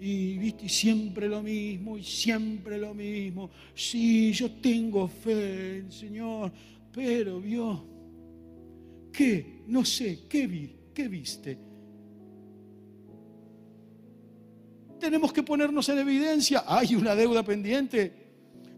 [0.00, 0.68] y, ¿viste?
[0.68, 3.50] siempre lo mismo, y siempre lo mismo.
[3.74, 6.50] Sí, yo tengo fe, Señor,
[6.92, 7.84] pero vio,
[9.12, 9.62] ¿qué?
[9.66, 10.74] No sé, ¿qué vi?
[10.94, 11.69] ¿Qué viste?
[15.00, 16.64] Tenemos que ponernos en evidencia.
[16.66, 18.30] Hay una deuda pendiente.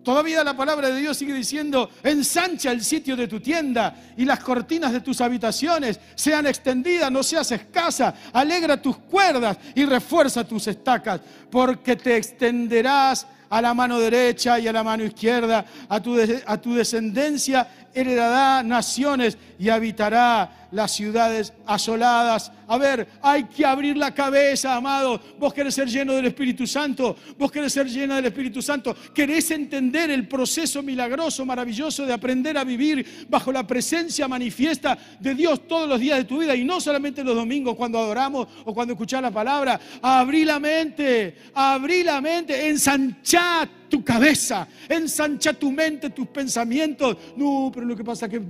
[0.04, 4.40] Todavía la palabra de Dios sigue diciendo, ensancha el sitio de tu tienda y las
[4.40, 10.66] cortinas de tus habitaciones sean extendidas, no seas escasa, alegra tus cuerdas y refuerza tus
[10.66, 11.20] estacas,
[11.50, 16.16] porque te extenderás a la mano derecha y a la mano izquierda, a tu,
[16.46, 22.50] a tu descendencia heredará naciones y habitará las ciudades asoladas.
[22.66, 25.20] A ver, hay que abrir la cabeza, amado.
[25.38, 27.14] Vos querés ser lleno del Espíritu Santo.
[27.38, 28.96] Vos querés ser lleno del Espíritu Santo.
[29.14, 35.34] Querés entender el proceso milagroso, maravilloso de aprender a vivir bajo la presencia manifiesta de
[35.34, 38.72] Dios todos los días de tu vida y no solamente los domingos cuando adoramos o
[38.72, 39.78] cuando escuchás la palabra.
[40.00, 47.14] Abrí la mente, abrí la mente, ensanchá tu cabeza, ensancha tu mente, tus pensamientos.
[47.36, 48.40] No, pero lo que pasa es que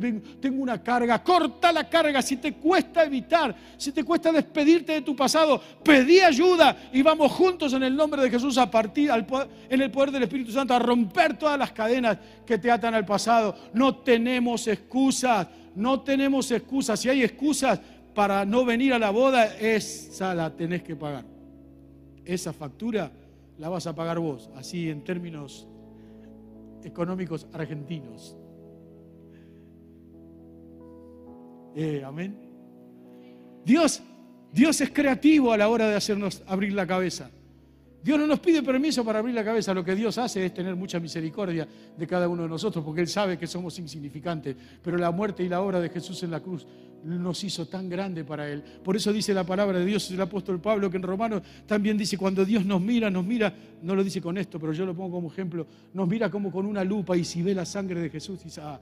[0.41, 1.21] tengo una carga.
[1.21, 2.23] Corta la carga.
[2.23, 7.33] Si te cuesta evitar, si te cuesta despedirte de tu pasado, pedí ayuda y vamos
[7.33, 9.11] juntos en el nombre de Jesús a partir
[9.69, 13.05] en el poder del Espíritu Santo a romper todas las cadenas que te atan al
[13.05, 13.57] pasado.
[13.75, 17.01] No tenemos excusas, no tenemos excusas.
[17.01, 17.81] Si hay excusas
[18.15, 21.25] para no venir a la boda, esa la tenés que pagar.
[22.25, 23.11] Esa factura
[23.59, 25.69] la vas a pagar vos, así en términos
[26.85, 28.37] económicos argentinos.
[31.75, 32.37] Eh, amén.
[33.65, 34.03] Dios,
[34.53, 37.31] Dios es creativo a la hora de hacernos abrir la cabeza.
[38.03, 39.73] Dios no nos pide permiso para abrir la cabeza.
[39.73, 43.09] Lo que Dios hace es tener mucha misericordia de cada uno de nosotros, porque Él
[43.09, 44.57] sabe que somos insignificantes.
[44.83, 46.67] Pero la muerte y la obra de Jesús en la cruz
[47.05, 48.63] nos hizo tan grande para Él.
[48.63, 52.19] Por eso dice la palabra de Dios, el apóstol Pablo, que en Romanos también dice,
[52.19, 55.17] cuando Dios nos mira, nos mira, no lo dice con esto, pero yo lo pongo
[55.17, 58.43] como ejemplo, nos mira como con una lupa y si ve la sangre de Jesús,
[58.43, 58.81] dice, ah,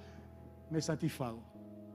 [0.70, 1.42] me satisfago.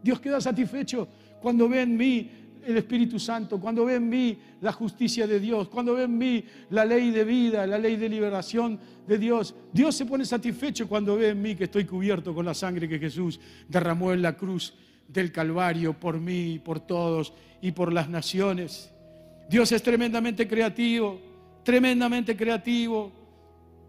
[0.03, 1.07] Dios queda satisfecho
[1.41, 2.30] cuando ve en mí
[2.66, 6.43] el Espíritu Santo, cuando ve en mí la justicia de Dios, cuando ve en mí
[6.72, 9.53] la ley de vida, la ley de liberación de Dios.
[9.72, 12.99] Dios se pone satisfecho cuando ve en mí que estoy cubierto con la sangre que
[12.99, 14.74] Jesús derramó en la cruz
[15.07, 18.91] del Calvario por mí, por todos y por las naciones.
[19.49, 21.20] Dios es tremendamente creativo,
[21.63, 23.24] tremendamente creativo.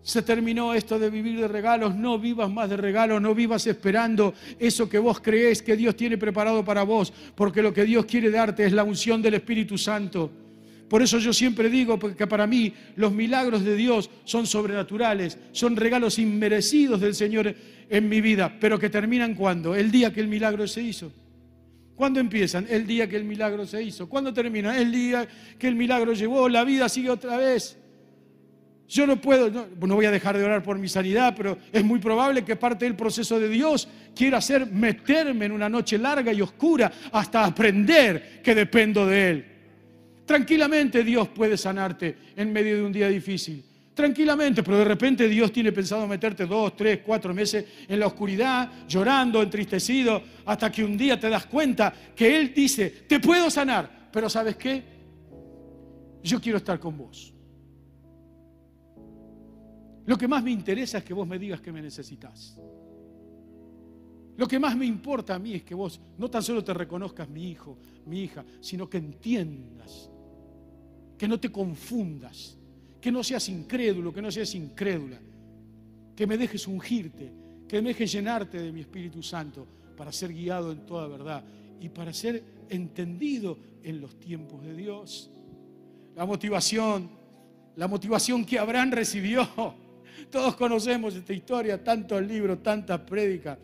[0.07, 4.35] Se terminó esto de vivir de regalos, no vivas más de regalos, no vivas esperando
[4.57, 8.31] eso que vos creés que Dios tiene preparado para vos, porque lo que Dios quiere
[8.31, 10.31] darte es la unción del Espíritu Santo.
[10.89, 15.75] Por eso yo siempre digo que para mí los milagros de Dios son sobrenaturales, son
[15.75, 17.53] regalos inmerecidos del Señor
[17.91, 19.75] en mi vida, pero que terminan cuando?
[19.75, 21.13] El día que el milagro se hizo.
[21.97, 22.69] ¿Cuándo empiezan?
[22.71, 24.09] El día que el milagro se hizo.
[24.09, 24.79] ¿Cuándo termina?
[24.79, 25.27] El día
[25.59, 27.77] que el milagro llegó, la vida sigue otra vez.
[28.89, 31.99] Yo no puedo, no, voy a dejar de orar por mi sanidad, pero es muy
[31.99, 36.41] probable que parte del proceso de Dios quiera hacer meterme en una noche larga y
[36.41, 39.47] oscura hasta aprender que dependo de Él.
[40.25, 43.65] Tranquilamente Dios puede sanarte en medio de un día difícil.
[43.93, 48.71] Tranquilamente, pero de repente Dios tiene pensado meterte dos, tres, cuatro meses en la oscuridad,
[48.87, 54.09] llorando, entristecido, hasta que un día te das cuenta que Él dice, te puedo sanar,
[54.13, 54.83] pero ¿sabes qué?
[56.23, 57.36] Yo quiero estar con vos.
[60.07, 62.59] Lo que más me interesa es que vos me digas que me necesitas.
[64.37, 67.29] Lo que más me importa a mí es que vos no tan solo te reconozcas
[67.29, 70.11] mi hijo, mi hija, sino que entiendas,
[71.19, 72.57] que no te confundas,
[73.01, 75.19] que no seas incrédulo, que no seas incrédula,
[76.15, 77.33] que me dejes ungirte,
[77.67, 81.43] que me dejes llenarte de mi Espíritu Santo para ser guiado en toda verdad
[81.81, 85.31] y para ser entendido en los tiempos de Dios.
[86.15, 87.09] La motivación,
[87.75, 89.49] la motivación que Abraham recibió
[90.31, 93.59] todos conocemos esta historia, tantos libros, tantas prédicas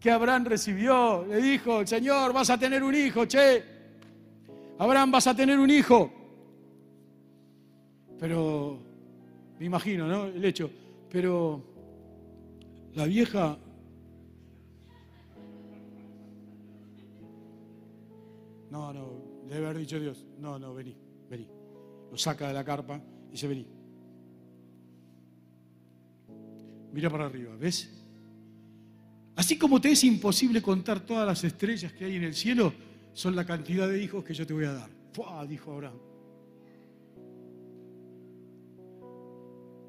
[0.00, 1.24] que Abraham recibió.
[1.26, 3.62] Le dijo, Señor, vas a tener un hijo, che.
[4.78, 6.12] Abraham, vas a tener un hijo.
[8.18, 8.78] Pero,
[9.58, 10.26] me imagino, ¿no?
[10.26, 10.70] El hecho.
[11.10, 11.62] Pero
[12.94, 13.58] la vieja...
[18.70, 19.08] No, no,
[19.48, 20.94] debe haber dicho Dios, no, no, vení,
[21.30, 21.48] vení.
[22.10, 23.77] Lo saca de la carpa y dice, vení.
[26.92, 27.90] Mira para arriba, ¿ves?
[29.36, 32.72] Así como te es imposible contar todas las estrellas que hay en el cielo,
[33.12, 34.90] son la cantidad de hijos que yo te voy a dar.
[35.12, 35.46] ¡Fua!
[35.46, 35.98] dijo Abraham.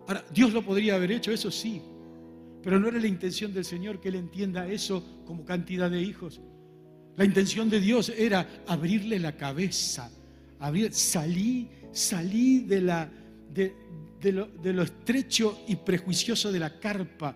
[0.07, 1.81] Ahora, Dios lo podría haber hecho, eso sí,
[2.63, 6.41] pero no era la intención del Señor que Él entienda eso como cantidad de hijos.
[7.15, 10.11] La intención de Dios era abrirle la cabeza,
[10.59, 13.11] abrir, salí, salí de la
[13.53, 13.75] de,
[14.23, 17.35] lo, de lo estrecho y prejuicioso de la carpa.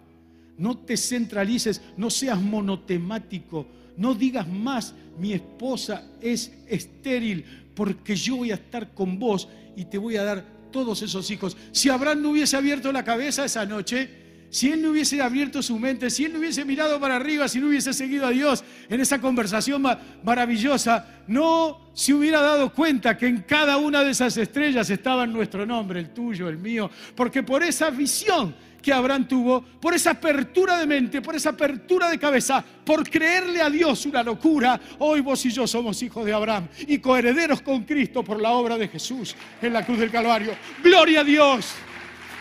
[0.58, 3.68] No te centralices, no seas monotemático,
[3.98, 9.86] no digas más, mi esposa es estéril, porque yo voy a estar con vos y
[9.86, 11.56] te voy a dar todos esos hijos.
[11.72, 14.23] Si Abraham no hubiese abierto la cabeza esa noche,
[14.54, 17.60] si él no hubiese abierto su mente, si él no hubiese mirado para arriba, si
[17.60, 19.84] no hubiese seguido a Dios en esa conversación
[20.24, 25.66] maravillosa, no se hubiera dado cuenta que en cada una de esas estrellas estaba nuestro
[25.66, 30.78] nombre, el tuyo, el mío, porque por esa visión que Abraham tuvo, por esa apertura
[30.78, 35.44] de mente, por esa apertura de cabeza, por creerle a Dios una locura, hoy vos
[35.48, 39.36] y yo somos hijos de Abraham y coherederos con Cristo por la obra de Jesús
[39.60, 40.54] en la cruz del Calvario.
[40.84, 41.74] Gloria a Dios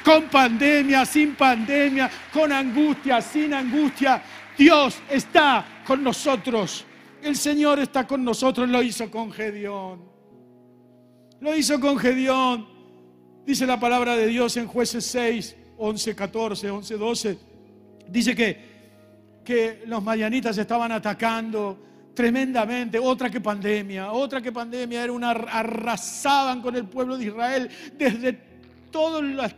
[0.04, 4.22] con pandemia, sin pandemia, con angustia, sin angustia.
[4.56, 6.84] Dios está con nosotros.
[7.22, 8.68] El Señor está con nosotros.
[8.68, 10.00] Lo hizo con Gedeón.
[11.40, 12.66] Lo hizo con Gedeón.
[13.46, 17.38] Dice la palabra de Dios en jueces 6, 11, 14, 11, 12.
[18.08, 21.78] Dice que, que los mayanitas estaban atacando
[22.14, 22.98] tremendamente.
[22.98, 25.02] Otra que pandemia, otra que pandemia.
[25.02, 28.32] Era una, arrasaban con el pueblo de Israel desde
[28.90, 29.54] todas las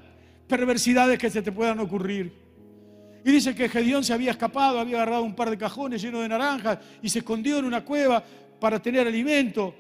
[0.46, 2.32] perversidades que se te puedan ocurrir.
[3.24, 6.28] Y dice que Gedeón se había escapado, había agarrado un par de cajones llenos de
[6.28, 8.22] naranjas y se escondió en una cueva
[8.60, 9.74] para tener alimento.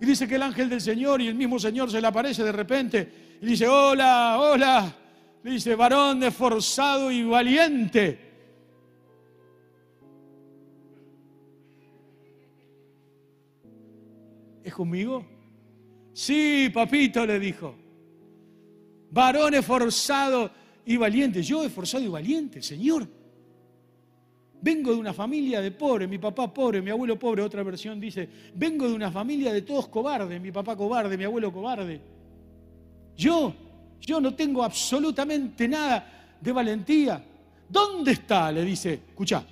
[0.00, 2.52] Y dice que el ángel del Señor y el mismo Señor se le aparece de
[2.52, 4.96] repente y dice, hola, hola.
[5.42, 8.20] Le dice, varón esforzado y valiente.
[14.62, 15.26] ¿Es conmigo?
[16.14, 17.83] Sí, papito, le dijo
[19.14, 20.50] varón esforzado
[20.84, 21.42] y valiente.
[21.42, 23.06] Yo esforzado y valiente, Señor.
[24.60, 28.28] Vengo de una familia de pobres, mi papá pobre, mi abuelo pobre, otra versión dice,
[28.54, 32.00] vengo de una familia de todos cobardes, mi papá cobarde, mi abuelo cobarde.
[33.16, 33.54] Yo,
[34.00, 37.22] yo no tengo absolutamente nada de valentía.
[37.68, 38.50] ¿Dónde está?
[38.50, 39.44] Le dice, escucha,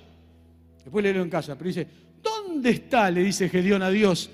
[0.83, 1.87] después léelo en casa, pero dice,
[2.21, 3.11] ¿dónde está?
[3.11, 4.29] Le dice Gedeón a Dios.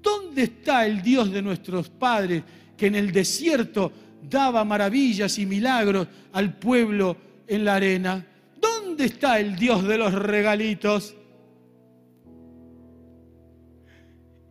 [0.00, 2.42] ¿Dónde está el Dios de nuestros padres
[2.74, 3.92] que en el desierto
[4.28, 7.16] daba maravillas y milagros al pueblo
[7.46, 8.26] en la arena.
[8.60, 11.16] ¿Dónde está el Dios de los regalitos?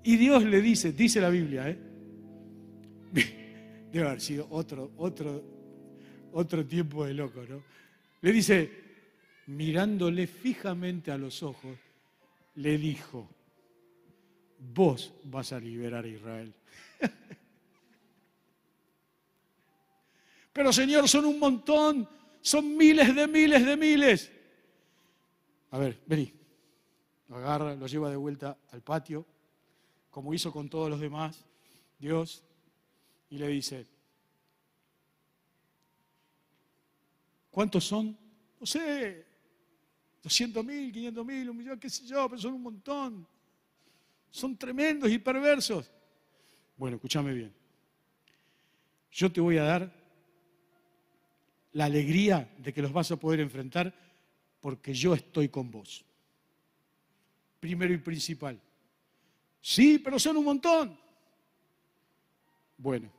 [0.04, 1.78] Y Dios le dice, dice la Biblia, ¿eh?
[3.92, 5.44] debe haber sido otro, otro,
[6.34, 7.64] otro tiempo de loco, ¿no?
[8.22, 8.70] Le dice,
[9.48, 11.78] mirándole fijamente a los ojos,
[12.56, 13.28] le dijo,
[14.74, 16.54] vos vas a liberar a Israel.
[20.56, 22.08] Pero Señor, son un montón,
[22.42, 24.32] son miles de miles de miles.
[25.72, 26.32] A ver, vení.
[27.28, 29.26] Lo agarra, lo lleva de vuelta al patio,
[30.10, 31.44] como hizo con todos los demás,
[32.00, 32.42] Dios,
[33.30, 33.86] y le dice,
[37.52, 38.18] ¿cuántos son?
[38.58, 39.26] No sé,
[40.24, 43.28] 200 mil, 500 mil, un millón, qué sé yo, pero son un montón.
[44.32, 45.92] Son tremendos y perversos.
[46.78, 47.54] Bueno, escúchame bien.
[49.12, 50.05] Yo te voy a dar
[51.76, 53.94] la alegría de que los vas a poder enfrentar
[54.62, 56.06] porque yo estoy con vos.
[57.60, 58.58] Primero y principal.
[59.60, 60.98] Sí, pero son un montón.
[62.78, 63.12] Bueno,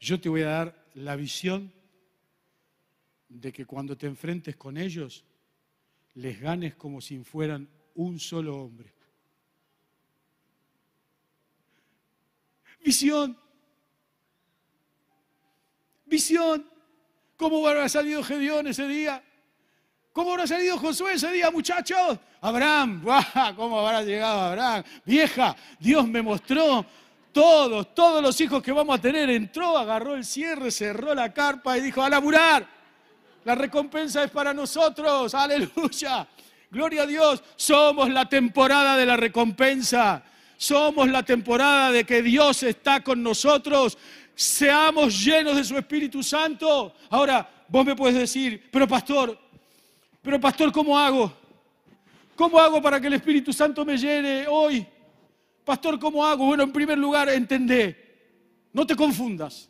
[0.00, 1.70] yo te voy a dar la visión
[3.28, 5.22] de que cuando te enfrentes con ellos,
[6.14, 8.90] les ganes como si fueran un solo hombre.
[12.82, 13.38] Visión.
[16.06, 16.77] Visión.
[17.38, 19.22] ¿Cómo habrá salido Gedeón ese día?
[20.12, 22.18] ¿Cómo habrá salido Josué ese día, muchachos?
[22.40, 23.04] Abraham,
[23.56, 24.82] ¿cómo habrá llegado Abraham?
[25.04, 26.84] Vieja, Dios me mostró
[27.30, 29.30] todos, todos los hijos que vamos a tener.
[29.30, 32.66] Entró, agarró el cierre, cerró la carpa y dijo, a laburar.
[33.44, 36.26] La recompensa es para nosotros, aleluya.
[36.72, 40.24] Gloria a Dios, somos la temporada de la recompensa.
[40.56, 43.96] Somos la temporada de que Dios está con nosotros
[44.38, 46.94] seamos llenos de su Espíritu Santo.
[47.10, 49.36] Ahora, vos me puedes decir, pero pastor,
[50.22, 51.32] pero pastor, ¿cómo hago?
[52.36, 54.86] ¿Cómo hago para que el Espíritu Santo me llene hoy?
[55.64, 56.46] Pastor, ¿cómo hago?
[56.46, 59.68] Bueno, en primer lugar, entendé, no te confundas,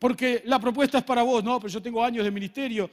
[0.00, 2.90] porque la propuesta es para vos, no, pero yo tengo años de ministerio,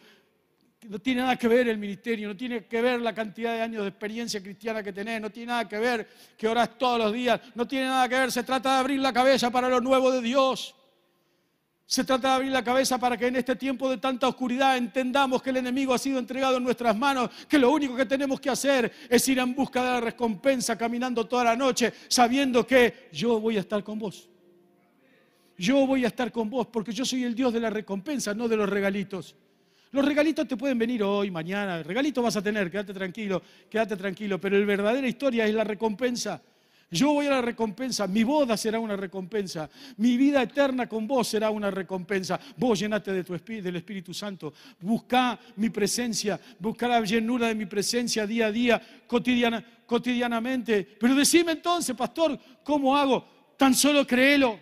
[0.87, 3.83] no tiene nada que ver el ministerio, no tiene que ver la cantidad de años
[3.83, 6.07] de experiencia cristiana que tenés, no tiene nada que ver
[6.37, 9.11] que orás todos los días, no tiene nada que ver, se trata de abrir la
[9.11, 10.75] cabeza para lo nuevo de Dios.
[11.85, 15.41] Se trata de abrir la cabeza para que en este tiempo de tanta oscuridad entendamos
[15.41, 18.51] que el enemigo ha sido entregado en nuestras manos, que lo único que tenemos que
[18.51, 23.39] hacer es ir en busca de la recompensa caminando toda la noche, sabiendo que yo
[23.39, 24.29] voy a estar con vos.
[25.57, 28.47] yo voy a estar con vos porque yo soy el Dios de la recompensa, no
[28.47, 29.35] de los regalitos.
[29.91, 34.39] Los regalitos te pueden venir hoy, mañana, regalitos vas a tener, quédate tranquilo, quédate tranquilo,
[34.39, 36.41] pero la verdadera historia es la recompensa.
[36.91, 41.27] Yo voy a la recompensa, mi boda será una recompensa, mi vida eterna con vos
[41.27, 42.39] será una recompensa.
[42.57, 47.67] Vos llenate de tu del Espíritu Santo, busca mi presencia, busca la llenura de mi
[47.67, 50.97] presencia día a día, cotidiana, cotidianamente.
[50.99, 53.53] Pero decime entonces, pastor, ¿cómo hago?
[53.55, 54.59] Tan solo créelo.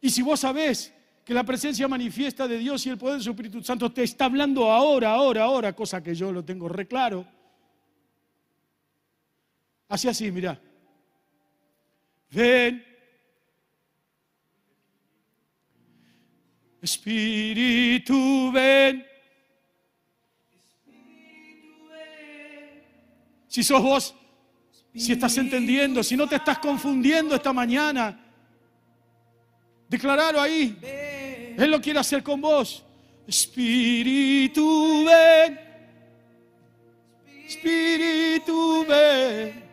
[0.00, 0.94] Y si vos sabés
[1.28, 4.24] que la presencia manifiesta de Dios y el poder de su Espíritu Santo te está
[4.24, 7.26] hablando ahora, ahora, ahora, cosa que yo lo tengo re claro
[9.90, 10.58] Así así, mira.
[12.30, 12.82] Ven.
[16.80, 19.04] Espíritu, ven.
[23.48, 24.14] Si sos vos,
[24.94, 28.27] si estás entendiendo, si no te estás confundiendo esta mañana,
[29.88, 30.78] declaralo ahí.
[31.58, 32.84] Él lo quiere hacer con vos.
[33.26, 35.60] Espíritu, ven.
[37.46, 39.68] Espíritu, ven.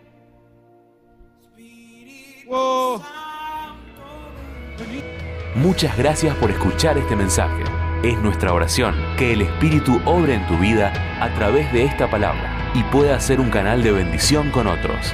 [5.55, 7.63] Muchas gracias por escuchar este mensaje.
[8.03, 12.71] Es nuestra oración que el Espíritu obre en tu vida a través de esta palabra
[12.75, 15.13] y pueda ser un canal de bendición con otros.